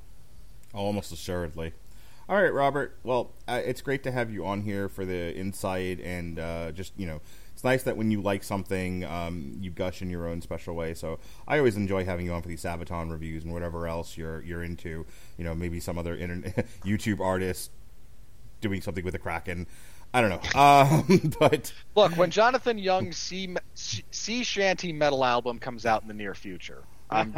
[0.73, 1.73] Almost assuredly.
[2.29, 2.97] All right, Robert.
[3.03, 6.91] Well, uh, it's great to have you on here for the insight and uh, just
[6.97, 7.21] you know,
[7.53, 10.93] it's nice that when you like something, um, you gush in your own special way.
[10.93, 14.41] So I always enjoy having you on for these Sabaton reviews and whatever else you're
[14.41, 15.05] you're into.
[15.37, 17.71] You know, maybe some other internet YouTube artist
[18.59, 19.65] doing something with a Kraken.
[20.13, 20.41] I don't know.
[20.59, 26.13] Um, but look, when Jonathan Young's sea, sea shanty metal album comes out in the
[26.13, 27.33] near future, I'm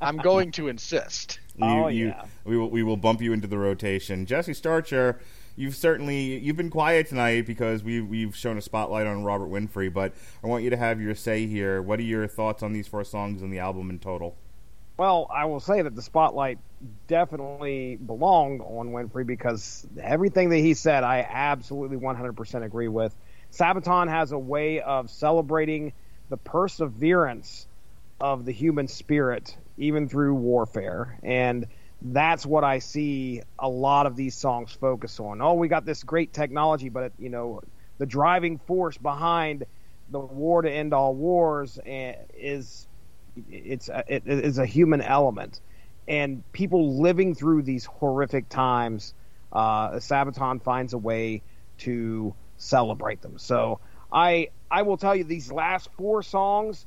[0.00, 1.38] I'm going to insist.
[1.56, 2.24] You, Oh, you, yeah.
[2.44, 4.24] we will we will bump you into the rotation.
[4.26, 5.18] Jesse Starcher,
[5.56, 9.92] you've certainly you've been quiet tonight because we we've shown a spotlight on Robert Winfree,
[9.92, 11.82] but I want you to have your say here.
[11.82, 14.36] What are your thoughts on these four songs and the album in total?
[14.98, 16.58] Well, I will say that the spotlight
[17.06, 23.16] definitely belonged on Winfrey because everything that he said, I absolutely 100% agree with.
[23.52, 25.92] Sabaton has a way of celebrating
[26.28, 27.66] the perseverance
[28.20, 31.18] of the human spirit, even through warfare.
[31.22, 31.66] And
[32.00, 35.40] that's what I see a lot of these songs focus on.
[35.40, 37.60] Oh, we got this great technology, but, you know,
[37.98, 39.66] the driving force behind
[40.08, 42.86] the war to end all wars eh, is
[43.36, 45.60] it's it is a human element,
[46.08, 49.14] and people living through these horrific times,
[49.52, 51.42] uh, Sabaton finds a way
[51.78, 53.38] to celebrate them.
[53.38, 53.80] So
[54.12, 56.86] I I will tell you these last four songs.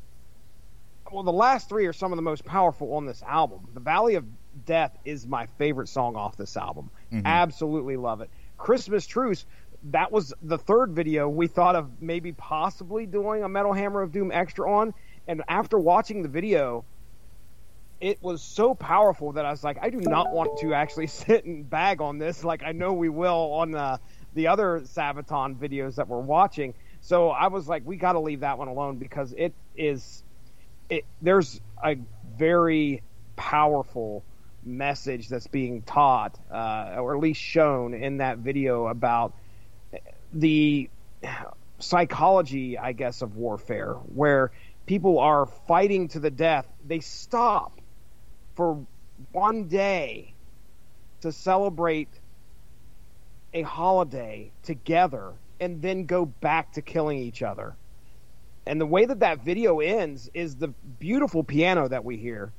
[1.11, 3.67] Well, the last three are some of the most powerful on this album.
[3.73, 4.25] The Valley of
[4.65, 6.89] Death is my favorite song off this album.
[7.11, 7.25] Mm-hmm.
[7.25, 8.29] Absolutely love it.
[8.57, 9.45] Christmas Truce.
[9.91, 14.11] That was the third video we thought of maybe possibly doing a Metal Hammer of
[14.11, 14.95] Doom extra on
[15.27, 16.85] and after watching the video,
[17.99, 21.45] it was so powerful that I was like, I do not want to actually sit
[21.45, 23.99] and bag on this like I know we will on the
[24.33, 26.73] the other Sabaton videos that we're watching.
[26.99, 30.23] So I was like, we got to leave that one alone because it is
[30.89, 31.97] it there's a
[32.38, 33.01] very
[33.36, 34.23] powerful
[34.63, 39.33] message that's being taught, uh, or at least shown in that video about
[40.33, 40.89] the
[41.79, 44.51] psychology, I guess, of warfare, where
[44.86, 46.67] people are fighting to the death.
[46.86, 47.79] They stop
[48.55, 48.86] for
[49.31, 50.33] one day
[51.21, 52.09] to celebrate
[53.53, 57.75] a holiday together and then go back to killing each other.
[58.68, 62.53] And the way that that video ends is the beautiful piano that we hear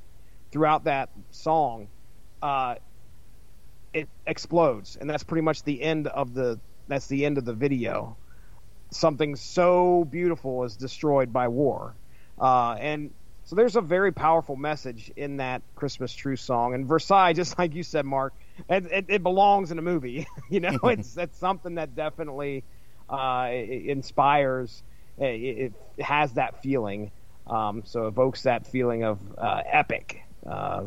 [0.51, 1.89] throughout that song.
[2.41, 2.75] Uh,
[3.93, 6.59] it explodes, and that's pretty much the end of the.
[6.87, 8.17] That's the end of the video.
[8.91, 11.95] Something so beautiful is destroyed by war,
[12.39, 13.11] uh, and
[13.47, 16.73] so there's a very powerful message in that Christmas Truce song.
[16.73, 18.33] And Versailles, just like you said, Mark,
[18.69, 20.27] it, it, it belongs in a movie.
[20.49, 22.65] you know, it's it's something that definitely
[23.09, 24.83] uh, inspires.
[25.17, 27.11] It, it, has that feeling,
[27.47, 30.83] um, so evokes that feeling of uh, epic, uh,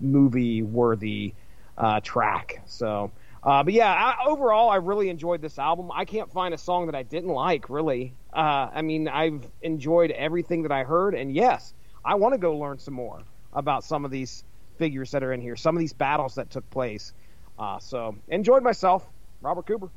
[0.00, 1.34] movie worthy
[1.76, 2.62] uh, track.
[2.66, 3.10] So.
[3.42, 5.90] Uh, but yeah, I, overall, I really enjoyed this album.
[5.92, 8.14] I can't find a song that I didn't like, really.
[8.32, 12.56] Uh, I mean, I've enjoyed everything that I heard, and yes, I want to go
[12.56, 13.20] learn some more
[13.52, 14.44] about some of these
[14.78, 17.12] figures that are in here, some of these battles that took place.
[17.58, 19.06] Uh, so enjoyed myself,
[19.42, 19.90] Robert Cooper.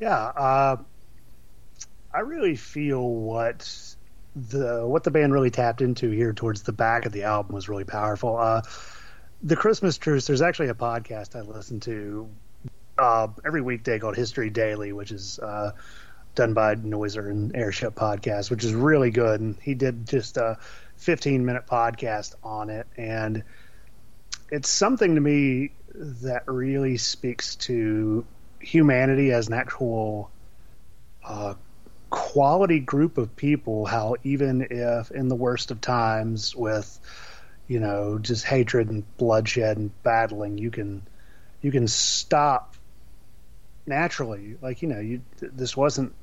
[0.00, 0.76] Yeah,
[2.18, 3.94] I really feel what
[4.34, 7.68] the what the band really tapped into here towards the back of the album was
[7.68, 8.36] really powerful.
[8.36, 8.62] Uh,
[9.40, 10.26] the Christmas Truce.
[10.26, 12.28] There's actually a podcast I listen to
[12.98, 15.70] uh, every weekday called History Daily, which is uh,
[16.34, 19.40] done by Noiser and Airship Podcast, which is really good.
[19.40, 20.58] And he did just a
[20.96, 23.44] 15 minute podcast on it, and
[24.50, 28.26] it's something to me that really speaks to
[28.58, 30.32] humanity as an actual
[31.24, 31.54] uh,
[32.10, 33.86] quality group of people.
[33.86, 36.98] How even if in the worst of times, with
[37.66, 41.02] you know just hatred and bloodshed and battling, you can
[41.60, 42.74] you can stop
[43.86, 44.56] naturally.
[44.60, 46.14] Like you know, you this wasn't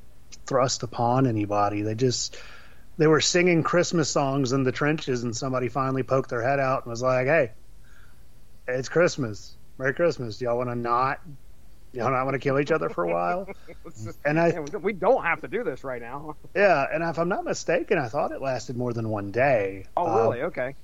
[0.45, 1.81] thrust upon anybody.
[1.81, 2.37] They just
[2.97, 6.85] they were singing Christmas songs in the trenches, and somebody finally poked their head out
[6.85, 7.51] and was like, "Hey,
[8.67, 9.55] it's Christmas.
[9.77, 10.37] Merry Christmas.
[10.37, 11.19] Do y'all want to not?
[11.95, 13.47] Y'all not want to kill each other for a while?"
[14.25, 16.35] and I, we don't have to do this right now.
[16.55, 19.85] yeah, and if I'm not mistaken, I thought it lasted more than one day.
[19.97, 20.41] Oh, really?
[20.43, 20.75] Okay.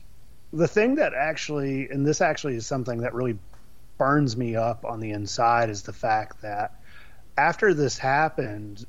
[0.54, 3.38] the thing that actually, and this actually is something that really
[3.98, 6.80] burns me up on the inside, is the fact that
[7.38, 8.86] after this happened,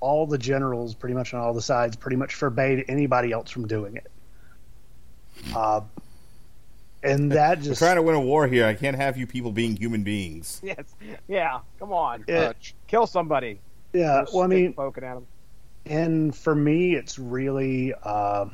[0.00, 3.66] all the generals, pretty much on all the sides, pretty much forbade anybody else from
[3.66, 4.10] doing it.
[5.54, 5.80] Uh,
[7.02, 8.66] and that We're just trying to win a war here.
[8.66, 10.60] I can't have you people being human beings.
[10.64, 10.94] Yes.
[11.28, 11.60] Yeah.
[11.78, 12.24] Come on.
[12.28, 12.38] Yeah.
[12.40, 12.52] Uh,
[12.88, 13.60] Kill somebody.
[13.92, 14.24] yeah.
[14.24, 15.26] Throw a Well, I mean, poking at them.
[15.86, 18.46] and for me, it's really uh,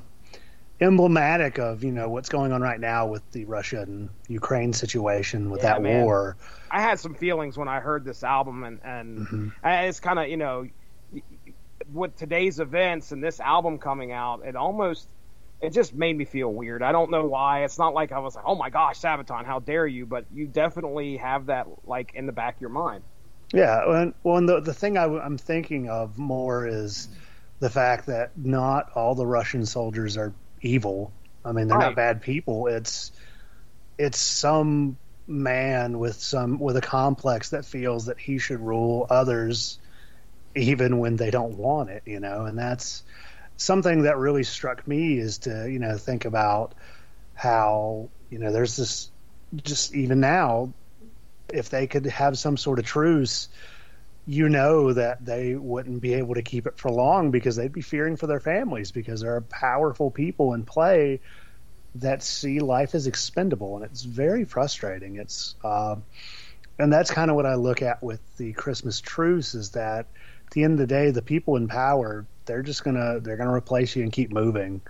[0.81, 5.51] emblematic of you know what's going on right now with the Russia and Ukraine situation
[5.51, 6.05] with Yeah, that man.
[6.05, 6.37] war.
[6.71, 9.53] I had some feelings when I heard this album, and and Mhm.
[9.63, 10.67] and it's kind of you know,
[11.93, 15.09] with today's events and this album coming out, it almost
[15.61, 16.83] it just made me feel weird.
[16.83, 17.65] I don't know why.
[17.65, 20.07] It's not like I was like, oh my gosh, Sabaton, how dare you?
[20.07, 23.05] But you definitely have that like in the back of your mind.
[23.53, 27.09] Yeah, and, well, and the the thing I, am thinking of more is
[27.61, 31.13] the fact that not all the Russian soldiers are evil.
[31.45, 31.87] I mean, they're Right.
[31.87, 32.67] not bad people.
[32.67, 33.13] It's
[33.99, 39.79] it's some man with some with a complex that feels that he should rule others
[40.55, 43.03] even when they don't want it, you know, and that's
[43.57, 46.75] something that really struck me is to, you know, think about
[47.35, 49.11] how, you know, there's this
[49.63, 50.73] just even now
[51.53, 53.49] if they could have some sort of truce,
[54.27, 57.81] you know that they wouldn't be able to keep it for long because they'd be
[57.81, 61.21] fearing for their families because there are powerful people in play
[61.97, 65.17] that see life as expendable, and it's very frustrating.
[65.17, 65.97] It's uh,
[66.79, 70.51] and that's kind of what I look at with the Christmas truce is that at
[70.53, 73.95] the end of the day, the people in power they're just gonna they're gonna replace
[73.95, 74.81] you and keep moving,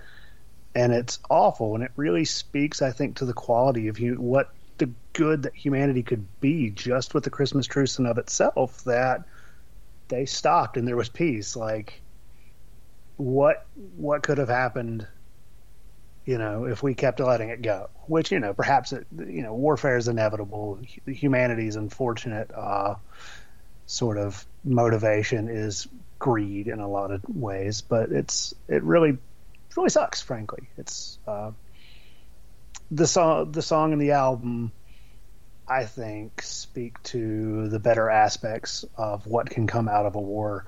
[0.74, 4.53] and it's awful, and it really speaks, I think, to the quality of you what
[4.78, 9.24] the good that humanity could be just with the Christmas truce and of itself that
[10.09, 11.57] they stopped and there was peace.
[11.57, 12.01] Like
[13.16, 13.66] what
[13.97, 15.07] what could have happened,
[16.24, 17.89] you know, if we kept letting it go?
[18.07, 20.81] Which you know, perhaps it, you know, warfare is inevitable.
[21.07, 22.97] Humanity's unfortunate uh,
[23.87, 29.76] sort of motivation is greed in a lot of ways, but it's it really it
[29.76, 30.22] really sucks.
[30.22, 31.18] Frankly, it's.
[31.26, 31.52] Uh,
[32.90, 34.70] the song the song and the album
[35.66, 40.66] I think speak to the better aspects of what can come out of a war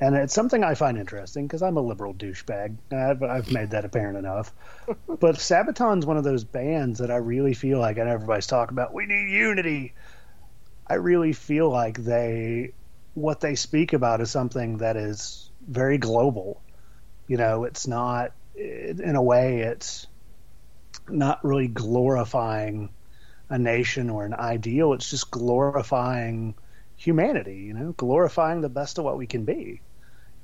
[0.00, 2.76] and it's something I find interesting because I'm a liberal douchebag.
[2.92, 4.52] I've, I've made that apparent enough.
[5.06, 8.92] but Sabaton's one of those bands that I really feel like, and everybody's talking about,
[8.92, 9.94] we need unity.
[10.86, 12.72] I really feel like they,
[13.14, 16.60] what they speak about is something that is very global.
[17.26, 20.06] You know, it's not, in a way, it's
[21.08, 22.90] not really glorifying
[23.48, 24.92] a nation or an ideal.
[24.92, 26.54] It's just glorifying
[26.96, 29.80] humanity, you know, glorifying the best of what we can be.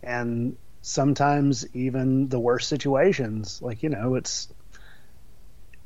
[0.02, 4.48] And sometimes even the worst situations, like, you know, it's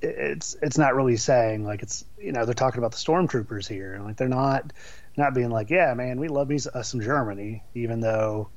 [0.04, 4.00] it's it's not really saying like it's you know they're talking about the stormtroopers here.
[4.02, 4.72] Like they're not
[5.16, 8.48] not being like yeah man we love these us uh, some Germany even though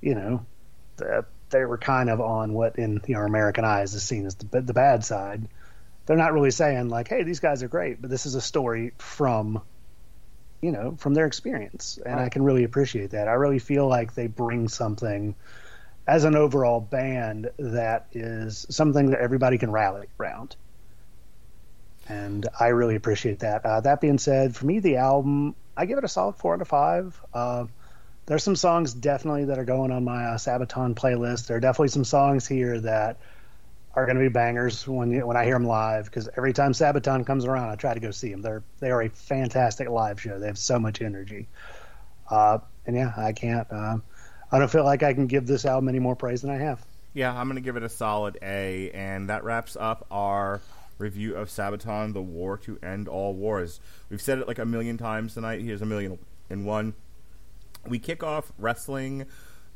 [0.00, 0.46] you know
[0.96, 4.34] the, they were kind of on what in you know, American eyes is seen as
[4.36, 5.46] the the bad side.
[6.06, 8.92] They're not really saying like hey these guys are great but this is a story
[8.98, 9.60] from
[10.60, 11.98] you know from their experience.
[12.04, 12.24] And right.
[12.26, 13.28] i can really appreciate that.
[13.28, 15.34] I really feel like they bring something
[16.06, 20.56] as an overall band that is something that everybody can rally around
[22.08, 25.98] and i really appreciate that uh, that being said for me the album i give
[25.98, 27.64] it a solid four out of five uh,
[28.26, 31.88] there's some songs definitely that are going on my uh, sabaton playlist there are definitely
[31.88, 33.18] some songs here that
[33.98, 37.26] are going to be bangers when when I hear them live because every time Sabaton
[37.26, 38.42] comes around, I try to go see them.
[38.42, 40.38] They're they are a fantastic live show.
[40.38, 41.48] They have so much energy,
[42.30, 43.66] uh, and yeah, I can't.
[43.70, 43.98] Uh,
[44.52, 46.80] I don't feel like I can give this album any more praise than I have.
[47.12, 50.60] Yeah, I'm going to give it a solid A, and that wraps up our
[50.98, 53.80] review of Sabaton: The War to End All Wars.
[54.10, 55.60] We've said it like a million times tonight.
[55.62, 56.18] Here's a million
[56.50, 56.94] in one.
[57.86, 59.26] We kick off wrestling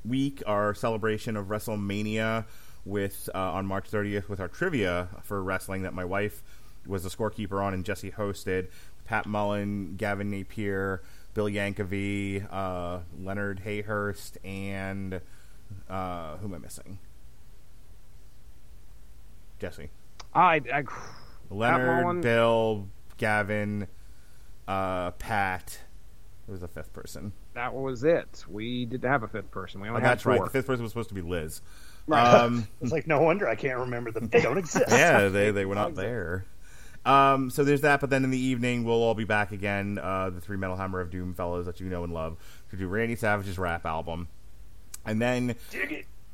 [0.05, 2.45] week, our celebration of WrestleMania
[2.85, 6.43] with uh, on March 30th with our trivia for wrestling that my wife
[6.87, 8.69] was the scorekeeper on and Jesse hosted.
[9.05, 11.03] Pat Mullen, Gavin Napier,
[11.35, 15.21] Bill Yankovic, uh, Leonard Hayhurst, and
[15.89, 16.99] uh, who am I missing?
[19.59, 19.91] Jesse.
[20.35, 20.85] I, I
[21.51, 23.87] Leonard, Bill, Gavin,
[24.67, 25.79] uh, Pat.
[26.47, 27.33] Who was the fifth person?
[27.55, 28.45] That was it.
[28.49, 29.81] We didn't have a fifth person.
[29.81, 30.33] We only oh, had that's four.
[30.33, 30.45] right.
[30.45, 31.61] The fifth person was supposed to be Liz.
[32.07, 32.23] Right.
[32.43, 34.29] Um, it's like no wonder I can't remember them.
[34.29, 34.87] They don't exist.
[34.91, 36.47] yeah, they they were not there.
[37.05, 40.31] Um, so there's that, but then in the evening we'll all be back again, uh,
[40.31, 42.37] the three Metal Hammer of Doom fellows that you know and love,
[42.71, 44.29] to do Randy Savage's rap album,
[45.05, 45.55] and then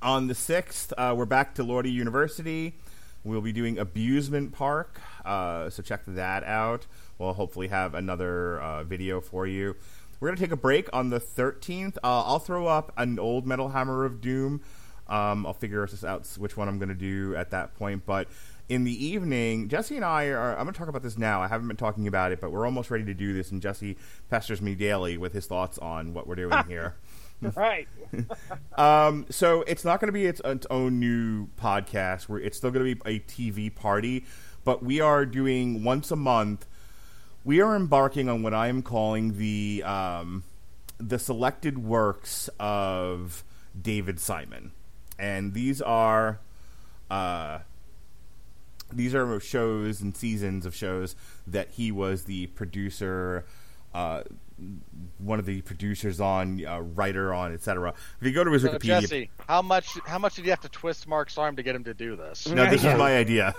[0.00, 2.74] on the sixth uh, we're back to Lordy University.
[3.24, 6.86] We'll be doing Abusement Park, uh, so check that out.
[7.18, 9.76] We'll hopefully have another uh, video for you.
[10.20, 11.96] We're gonna take a break on the 13th.
[11.96, 14.62] Uh, I'll throw up an old Metal Hammer of Doom
[15.08, 18.04] um, I'll figure this out which one I'm going to do at that point.
[18.04, 18.28] But
[18.68, 20.50] in the evening, Jesse and I are.
[20.56, 21.40] I'm going to talk about this now.
[21.40, 23.50] I haven't been talking about it, but we're almost ready to do this.
[23.50, 23.96] And Jesse
[24.30, 26.96] pesters me daily with his thoughts on what we're doing here.
[27.54, 27.88] right.
[28.76, 32.28] um, so it's not going to be its, its, own new podcast.
[32.28, 34.24] Where it's still going to be a TV party,
[34.64, 36.66] but we are doing once a month.
[37.44, 40.42] We are embarking on what I am calling the um,
[40.98, 43.44] the selected works of
[43.80, 44.72] David Simon
[45.18, 46.38] and these are
[47.10, 47.58] uh,
[48.92, 51.16] these are shows and seasons of shows
[51.46, 53.44] that he was the producer.
[53.92, 54.22] Uh,
[55.18, 57.94] one of the producers on, uh, writer on, etc.
[58.20, 60.60] If you go to his so Wikipedia, Jesse, how much how much did you have
[60.60, 62.48] to twist Mark's arm to get him to do this?
[62.48, 63.54] No, this is my idea.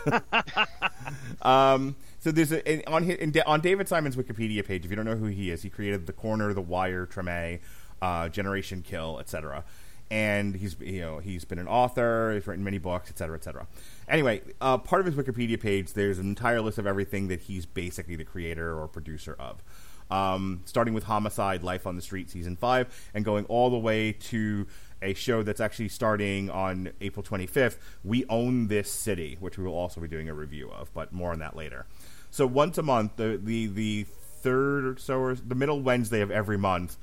[1.42, 4.86] um, so there's a, on his, on David Simon's Wikipedia page.
[4.86, 7.60] If you don't know who he is, he created The Corner, The Wire, Treme,
[8.02, 9.64] uh, Generation Kill, etc
[10.12, 13.68] and he's you know he's been an author, he's written many books, etc., etc.
[14.08, 17.66] Anyway, uh, part of his Wikipedia page, there's an entire list of everything that he's
[17.66, 19.62] basically the creator or producer of.
[20.10, 24.11] Um, starting with Homicide: Life on the Street, season five, and going all the way
[24.14, 24.68] to
[25.02, 27.77] a show that's actually starting on April 25th.
[28.03, 31.31] We own this city, which we will also be doing a review of, but more
[31.31, 31.86] on that later.
[32.31, 34.03] So once a month, the the the
[34.41, 36.98] third or so, or the middle Wednesday of every month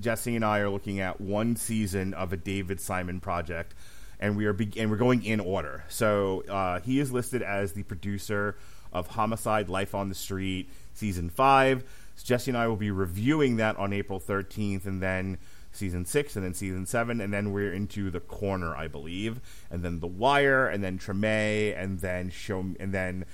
[0.00, 3.74] Jesse and I are looking at one season of a David Simon project,
[4.20, 5.84] and we are be- and we're going in order.
[5.88, 8.56] So uh, he is listed as the producer
[8.92, 11.84] of Homicide: Life on the Street season five.
[12.16, 15.38] So Jesse and I will be reviewing that on April thirteenth, and then
[15.72, 19.40] season six, and then season seven, and then we're into the corner, I believe,
[19.70, 23.24] and then the Wire, and then Treme, and then show, and then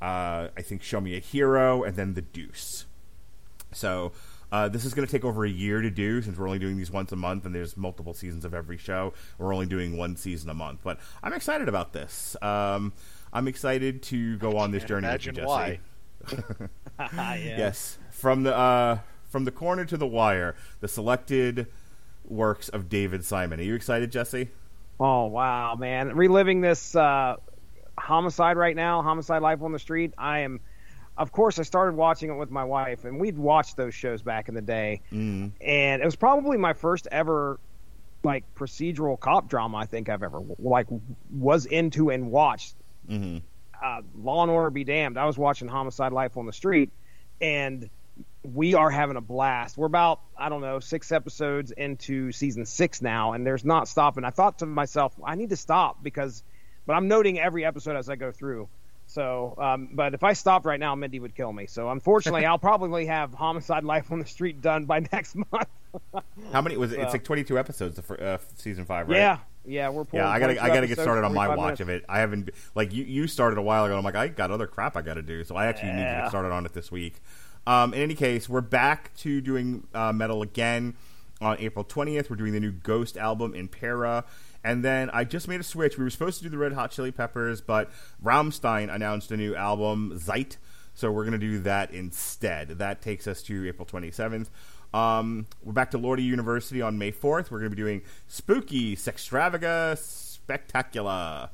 [0.00, 2.86] uh, I think Show Me a Hero, and then the Deuce.
[3.72, 4.12] So
[4.50, 6.76] uh, this is going to take over a year to do since we're only doing
[6.76, 9.12] these once a month and there's multiple seasons of every show.
[9.36, 12.36] We're only doing one season a month, but I'm excited about this.
[12.40, 12.92] Um,
[13.32, 15.46] I'm excited to go on this journey with you, Jesse.
[15.46, 15.80] why.
[16.98, 17.36] yeah.
[17.36, 21.66] Yes, from the uh, from the corner to the wire, the selected
[22.24, 23.60] works of David Simon.
[23.60, 24.48] Are you excited, Jesse?
[25.00, 26.14] Oh wow, man!
[26.16, 27.36] Reliving this uh,
[27.98, 30.12] homicide right now, homicide life on the street.
[30.18, 30.60] I am,
[31.16, 34.48] of course, I started watching it with my wife, and we'd watched those shows back
[34.48, 35.52] in the day, Mm.
[35.60, 37.60] and it was probably my first ever
[38.24, 40.88] like procedural cop drama I think I've ever like
[41.32, 42.74] was into and watched.
[43.08, 43.38] hmm
[43.80, 45.16] Uh, Law and Order be damned.
[45.16, 46.90] I was watching Homicide Life on the Street,
[47.40, 47.88] and
[48.42, 49.76] we are having a blast.
[49.76, 54.24] We're about I don't know six episodes into season six now, and there's not stopping.
[54.24, 56.42] I thought to myself, I need to stop because,
[56.86, 58.68] but I'm noting every episode as I go through.
[59.06, 61.66] So, um, but if I stopped right now, Mindy would kill me.
[61.66, 65.68] So, unfortunately, I'll probably have Homicide Life on the Street done by next month.
[66.52, 67.00] How many was it?
[67.00, 69.16] It's like 22 episodes, the fir- uh, season five, right?
[69.16, 71.80] Yeah, yeah, we're pulling Yeah, I gotta, I gotta get started on my watch minutes.
[71.80, 72.04] of it.
[72.06, 73.96] I haven't, like, you, you started a while ago.
[73.96, 76.28] I'm like, I got other crap I gotta do, so I actually need to get
[76.28, 77.14] started on it this week.
[77.68, 80.94] Um, in any case, we're back to doing uh, metal again
[81.38, 82.30] on April 20th.
[82.30, 84.24] We're doing the new Ghost album Impera.
[84.64, 85.98] And then I just made a switch.
[85.98, 87.90] We were supposed to do the Red Hot Chili Peppers, but
[88.24, 90.56] Rammstein announced a new album, Zeit.
[90.94, 92.70] So we're going to do that instead.
[92.78, 94.46] That takes us to April 27th.
[94.94, 97.50] Um, we're back to Lordy University on May 4th.
[97.50, 101.50] We're going to be doing Spooky Sextravaga Spectacular.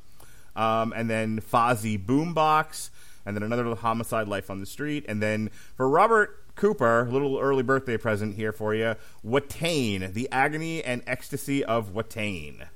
[0.55, 2.89] Um, and then Fozzy Boombox.
[3.25, 5.05] And then another little Homicide Life on the Street.
[5.07, 8.95] And then for Robert Cooper, a little early birthday present here for you
[9.25, 12.67] Watain, The Agony and Ecstasy of Watain.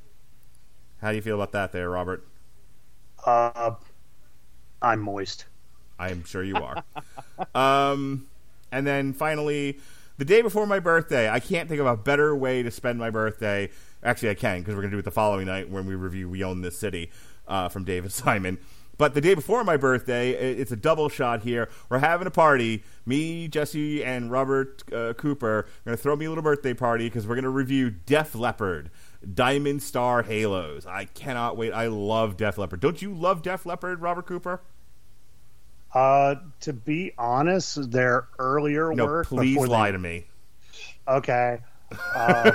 [1.02, 2.28] How do you feel about that there, Robert?
[3.26, 3.76] Uh,
[4.82, 5.46] I'm moist.
[5.98, 6.84] I'm sure you are.
[7.56, 8.28] um,
[8.72, 9.80] and then finally,
[10.18, 13.10] the day before my birthday, I can't think of a better way to spend my
[13.10, 13.70] birthday.
[14.04, 16.30] Actually, I can because we're going to do it the following night when we review
[16.30, 17.12] We Own This City
[17.48, 18.58] uh, from David Simon.
[19.00, 21.70] But the day before my birthday, it's a double shot here.
[21.90, 22.84] We're having a party.
[23.06, 27.06] Me, Jesse, and Robert uh, Cooper are going to throw me a little birthday party
[27.08, 28.92] because we're going to review Def Leppard,
[29.34, 30.86] Diamond Star Halos.
[30.86, 31.72] I cannot wait.
[31.72, 32.82] I love Def Leppard.
[32.82, 34.60] Don't you love Def Leppard, Robert Cooper?
[35.94, 39.28] Uh, to be honest, their earlier No, work.
[39.28, 40.28] please before they- lie to me.
[41.08, 41.60] Okay.
[42.16, 42.52] Uh,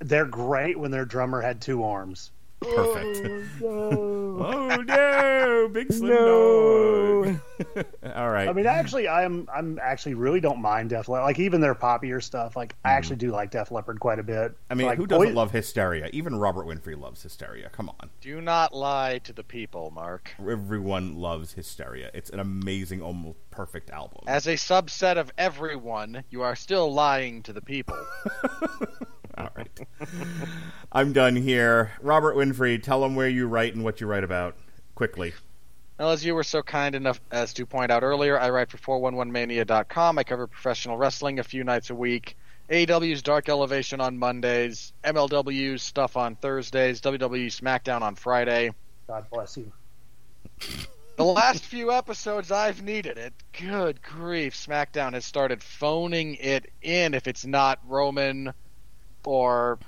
[0.00, 2.30] they're great when their drummer had two arms.
[2.60, 3.62] Perfect.
[3.62, 7.24] Oh, oh no, big slim No.
[7.24, 7.40] dog.
[8.14, 8.48] All right.
[8.48, 11.24] I mean, actually, I'm I'm actually really don't mind Def Leppard.
[11.24, 12.56] Like even their poppier stuff.
[12.56, 12.98] Like I hmm.
[12.98, 14.56] actually do like Def Leppard quite a bit.
[14.70, 16.10] I mean, like, who doesn't boy- love Hysteria?
[16.12, 17.68] Even Robert Winfree loves Hysteria.
[17.70, 18.10] Come on.
[18.20, 20.32] Do not lie to the people, Mark.
[20.38, 22.10] Everyone loves Hysteria.
[22.14, 24.24] It's an amazing, almost perfect album.
[24.26, 27.96] As a subset of everyone, you are still lying to the people.
[29.36, 29.80] All right.
[30.92, 31.92] I'm done here.
[32.00, 34.56] Robert Winfree, tell them where you write and what you write about.
[34.94, 35.34] Quickly.
[35.98, 38.78] Well, as you were so kind enough as to point out earlier, I write for
[38.78, 40.18] 411mania.com.
[40.18, 42.36] I cover professional wrestling a few nights a week.
[42.70, 48.72] AEW's Dark Elevation on Mondays, MLW's stuff on Thursdays, WWE SmackDown on Friday.
[49.06, 49.72] God bless you.
[51.16, 53.32] The last few episodes, I've needed it.
[53.52, 58.52] Good grief, SmackDown has started phoning it in if it's not Roman
[59.26, 59.78] or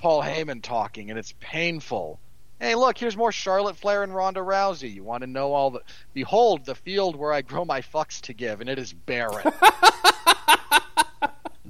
[0.00, 2.20] Paul Heyman talking, and it's painful.
[2.60, 4.94] Hey, look, here's more Charlotte Flair and Ronda Rousey.
[4.94, 5.80] You want to know all the.
[6.14, 9.52] Behold, the field where I grow my fucks to give, and it is barren.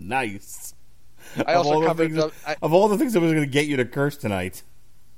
[0.07, 0.74] Nice.
[1.37, 2.33] I of, all also the covered things, the.
[2.47, 4.62] I, of all the things that was going to get you to curse tonight.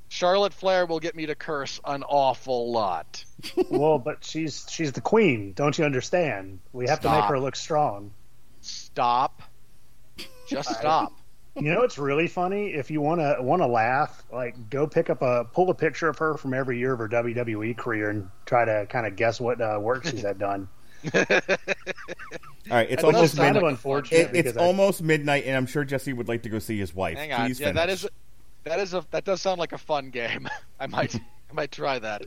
[0.08, 3.24] Charlotte Flair will get me to curse an awful lot.
[3.70, 5.52] well, but she's she's the queen.
[5.52, 6.60] Don't you understand?
[6.72, 8.12] We have to make her look strong.
[8.62, 9.42] Stop.
[10.46, 11.12] Just stop.
[11.56, 12.68] You know, it's really funny.
[12.68, 16.08] If you want to want to laugh, like go pick up a pull a picture
[16.08, 19.40] of her from every year of her WWE career and try to kind of guess
[19.40, 20.68] what uh, work she's had done.
[22.70, 24.18] All right, it's That almost sound kind of unfortunate.
[24.18, 26.78] It, it's because I- almost midnight, and I'm sure Jesse would like to go see
[26.78, 27.16] his wife.
[27.16, 27.46] Hang on.
[27.46, 28.04] Please yeah, that finish.
[28.04, 28.10] is
[28.64, 30.48] that is a that does sound like a fun game.
[30.80, 32.22] I might I might try that.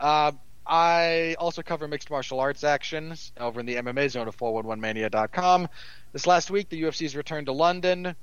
[0.00, 5.68] Um, I also cover mixed martial arts actions over in the MMA zone of 411mania.com.
[6.12, 8.16] This last week, the UFC's returned to London.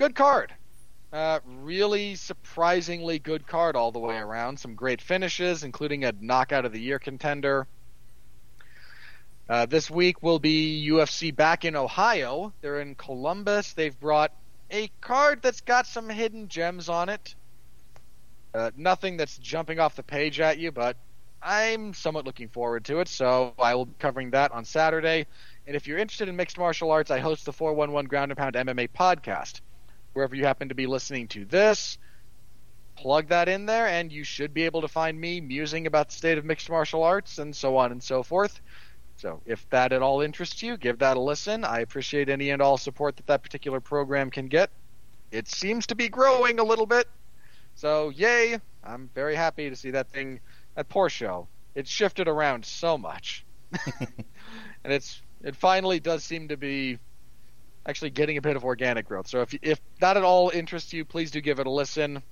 [0.00, 0.54] Good card.
[1.12, 4.58] Uh, really surprisingly good card all the way around.
[4.58, 7.66] Some great finishes, including a knockout of the year contender.
[9.46, 12.54] Uh, this week will be UFC back in Ohio.
[12.62, 13.74] They're in Columbus.
[13.74, 14.32] They've brought
[14.70, 17.34] a card that's got some hidden gems on it.
[18.54, 20.96] Uh, nothing that's jumping off the page at you, but
[21.42, 23.08] I'm somewhat looking forward to it.
[23.08, 25.26] So I will be covering that on Saturday.
[25.66, 28.54] And if you're interested in mixed martial arts, I host the 411 Ground and Pound
[28.54, 29.60] MMA podcast.
[30.12, 31.98] Wherever you happen to be listening to this,
[32.96, 36.14] plug that in there, and you should be able to find me musing about the
[36.14, 38.60] state of mixed martial arts and so on and so forth.
[39.16, 41.64] So if that at all interests you, give that a listen.
[41.64, 44.70] I appreciate any and all support that that particular program can get.
[45.30, 47.06] It seems to be growing a little bit.
[47.74, 48.58] So yay!
[48.82, 50.40] I'm very happy to see that thing,
[50.74, 51.48] that poor show.
[51.74, 53.44] It shifted around so much,
[54.00, 56.98] and it's it finally does seem to be
[57.86, 59.28] actually getting a bit of organic growth.
[59.28, 62.22] So if if that at all interests you, please do give it a listen.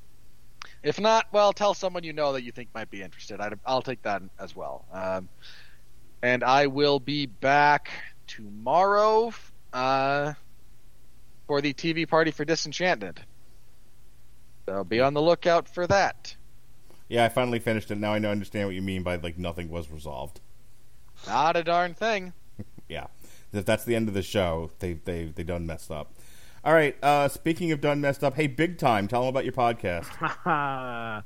[0.83, 3.41] If not, well, tell someone you know that you think might be interested.
[3.41, 4.85] I'd, I'll take that as well.
[4.93, 5.29] Um,
[6.23, 7.91] and I will be back
[8.27, 9.33] tomorrow
[9.73, 10.35] uh,
[11.47, 13.21] for the TV party for Disenchanted.
[14.67, 16.37] So be on the lookout for that.
[17.09, 17.97] Yeah, I finally finished it.
[17.97, 20.41] Now I know understand what you mean by like nothing was resolved.
[21.27, 22.33] Not a darn thing.
[22.89, 23.09] Yeah,
[23.53, 26.13] if that's the end of the show, they they they done messed up.
[26.65, 26.97] All right.
[27.03, 29.09] Uh, speaking of done messed up, hey, big time.
[29.09, 30.09] Tell them about your podcast.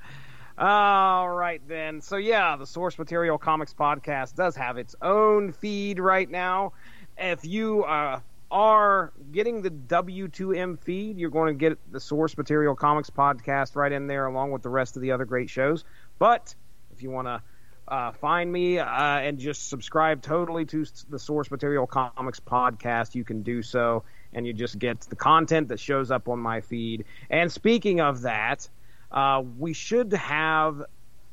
[0.58, 2.00] All right, then.
[2.00, 6.74] So, yeah, the Source Material Comics podcast does have its own feed right now.
[7.16, 8.20] If you uh,
[8.50, 13.90] are getting the W2M feed, you're going to get the Source Material Comics podcast right
[13.90, 15.84] in there, along with the rest of the other great shows.
[16.18, 16.54] But
[16.92, 17.42] if you want to
[17.88, 23.24] uh, find me uh, and just subscribe totally to the Source Material Comics podcast, you
[23.24, 24.04] can do so.
[24.34, 27.04] And you just get the content that shows up on my feed.
[27.28, 28.66] And speaking of that,
[29.10, 30.84] uh, we should have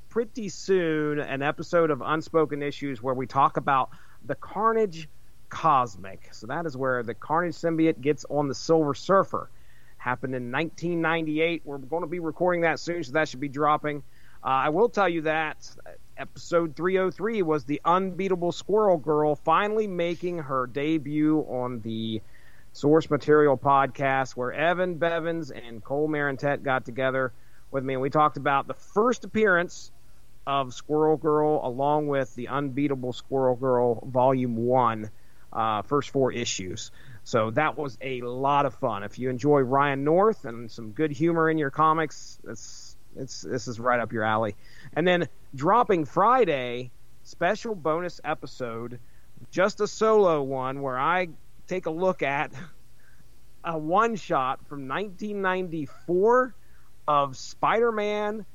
[0.10, 3.92] pretty soon an episode of Unspoken Issues where we talk about
[4.26, 5.08] the Carnage
[5.48, 6.34] Cosmic.
[6.34, 9.50] So that is where the Carnage symbiote gets on the Silver Surfer.
[9.98, 11.62] Happened in 1998.
[11.64, 14.04] We're going to be recording that soon, so that should be dropping.
[14.44, 15.70] Uh, I will tell you that
[16.20, 22.22] episode 303 was the unbeatable Squirrel Girl finally making her debut on the
[22.74, 27.32] Source Material podcast, where Evan Bevins and Cole Marintet got together
[27.72, 29.92] with me, and we talked about the first appearance
[30.46, 35.10] of Squirrel Girl, along with the Unbeatable Squirrel Girl Volume One,
[35.54, 36.92] uh, first four issues.
[37.24, 39.04] So that was a lot of fun.
[39.04, 43.68] If you enjoy Ryan North and some good humor in your comics, it's it's this
[43.68, 44.56] is right up your alley.
[44.94, 46.92] And then dropping Friday,
[47.24, 49.00] special bonus episode,
[49.52, 51.30] just a solo one where I
[51.68, 52.52] take a look at
[53.64, 56.56] a one shot from 1994
[57.08, 58.46] of Spider-Man.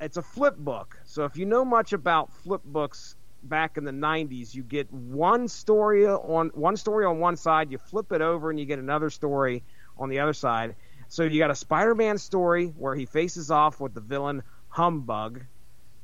[0.00, 0.98] It's a flip book.
[1.04, 5.48] So if you know much about flip books back in the 90s, you get one
[5.48, 9.10] story on one story on one side, you flip it over and you get another
[9.10, 9.62] story
[9.98, 10.74] on the other side.
[11.12, 15.42] So you got a Spider-Man story where he faces off with the villain Humbug.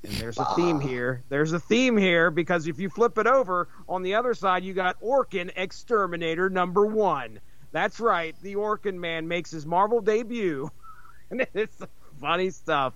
[0.04, 1.22] And there's a theme here.
[1.30, 4.74] There's a theme here because if you flip it over on the other side, you
[4.74, 7.40] got Orkin Exterminator number one.
[7.72, 8.36] That's right.
[8.42, 10.70] The Orkin Man makes his Marvel debut.
[11.30, 11.80] and it's
[12.20, 12.92] funny stuff.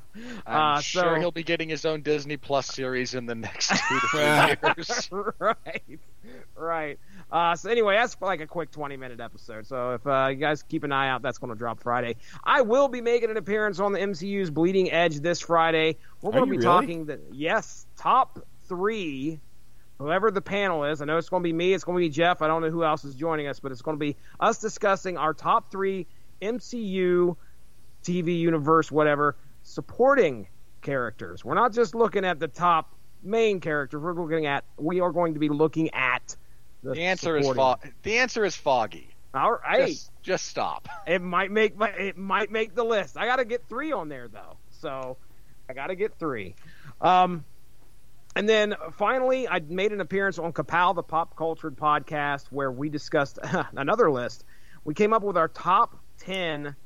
[0.47, 3.69] I'm Uh, sure so- he'll be getting his own Disney Plus series in the next
[3.89, 5.11] two to three years.
[5.39, 5.99] right,
[6.57, 6.99] right.
[7.33, 9.67] Uh, so anyway, that's like a quick 20 minute episode.
[9.67, 12.17] So if uh, you guys keep an eye out, that's going to drop Friday.
[12.45, 15.97] I will be making an appearance on the MCU's Bleeding Edge this Friday.
[16.21, 16.65] We're going to be really?
[16.65, 18.39] talking the yes top
[18.69, 19.41] three.
[19.99, 21.73] Whoever the panel is, I know it's going to be me.
[21.73, 22.43] It's going to be Jeff.
[22.43, 25.17] I don't know who else is joining us, but it's going to be us discussing
[25.17, 26.07] our top three
[26.43, 27.37] MCU
[28.03, 30.49] TV universe, whatever, supporting
[30.83, 31.45] characters.
[31.45, 34.03] We're not just looking at the top main characters.
[34.03, 36.12] We're looking at we are going to be looking at
[36.83, 39.09] the, answer is fo- the answer is foggy.
[39.35, 40.89] All right, Just, just stop.
[41.07, 43.17] it might make my, it might make the list.
[43.17, 45.17] I got to get three on there though, so
[45.71, 46.55] I got to get three.
[47.01, 47.45] Um,
[48.37, 52.89] and then finally, I made an appearance on Kapow, the Pop Cultured podcast, where we
[52.91, 53.39] discussed
[53.77, 54.45] another list.
[54.85, 56.77] We came up with our top ten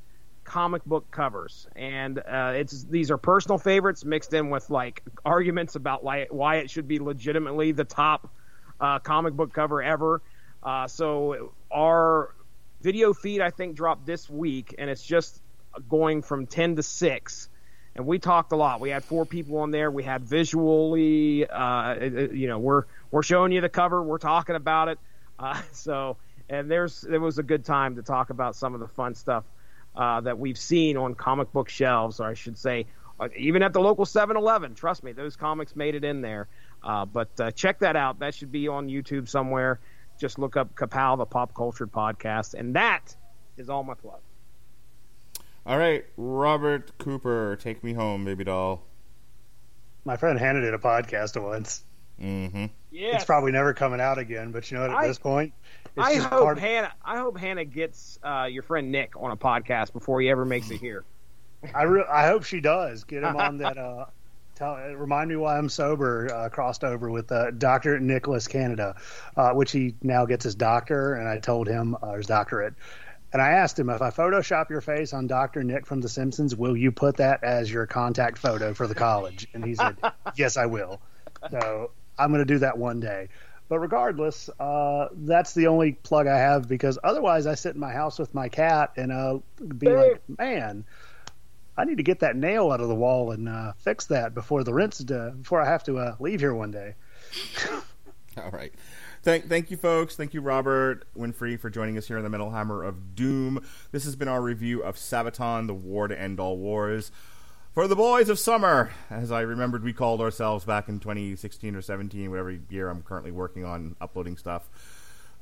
[0.44, 5.74] comic book covers, and uh, it's these are personal favorites mixed in with like arguments
[5.74, 8.31] about why why it should be legitimately the top
[8.80, 10.22] uh, comic book cover ever.
[10.62, 12.34] Uh, so our
[12.80, 15.40] video feed I think dropped this week, and it's just
[15.88, 17.48] going from ten to six.
[17.94, 18.80] And we talked a lot.
[18.80, 19.90] We had four people on there.
[19.90, 24.02] We had visually, uh, you know, we're we're showing you the cover.
[24.02, 24.98] We're talking about it.
[25.38, 26.16] Uh, so,
[26.48, 29.44] and there's it was a good time to talk about some of the fun stuff
[29.96, 32.86] uh, that we've seen on comic book shelves, or I should say,
[33.18, 34.74] uh, even at the local 7-Eleven.
[34.74, 36.48] Trust me, those comics made it in there.
[36.86, 38.20] Uh, but uh, check that out.
[38.20, 39.80] That should be on YouTube somewhere.
[40.20, 43.14] Just look up Kapow, the Pop Culture Podcast, and that
[43.56, 44.20] is all my plug.
[45.66, 48.82] All right, Robert Cooper, take me home, baby doll.
[50.04, 51.82] My friend Hannah did a podcast once.
[52.22, 52.66] Mm-hmm.
[52.92, 54.90] Yeah, It's probably never coming out again, but you know what?
[54.92, 55.52] At I- this point,
[55.96, 56.58] it's I just hope part.
[56.60, 56.92] Hannah.
[57.04, 60.70] I hope Hannah gets uh, your friend Nick on a podcast before he ever makes
[60.70, 61.04] it here.
[61.74, 64.06] I re- I hope she does get him on that uh,
[64.56, 66.32] Tell, remind me why I'm sober.
[66.34, 68.96] Uh, crossed over with uh, Doctor Nicholas Canada,
[69.36, 72.72] uh, which he now gets his doctor, and I told him uh, his doctorate.
[73.34, 76.56] And I asked him if I Photoshop your face on Doctor Nick from The Simpsons,
[76.56, 79.46] will you put that as your contact photo for the college?
[79.52, 79.98] And he said,
[80.36, 81.02] Yes, I will.
[81.50, 83.28] So I'm going to do that one day.
[83.68, 87.92] But regardless, uh, that's the only plug I have because otherwise I sit in my
[87.92, 89.38] house with my cat and uh,
[89.76, 90.86] be like, man,
[91.76, 94.64] I need to get that nail out of the wall and uh, fix that before
[94.64, 96.94] the rent's uh, before I have to uh, leave here one day.
[98.38, 98.72] All right.
[99.22, 100.14] Thank, thank you, folks.
[100.14, 103.64] Thank you, Robert Winfree, for joining us here on the Metal Hammer of Doom.
[103.90, 107.10] This has been our review of Sabaton, the War to End All Wars.
[107.72, 111.82] For the Boys of Summer, as I remembered we called ourselves back in 2016 or
[111.82, 114.70] 17, whatever year I'm currently working on uploading stuff.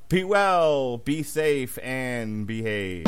[0.09, 3.05] Be well, be safe, and behave.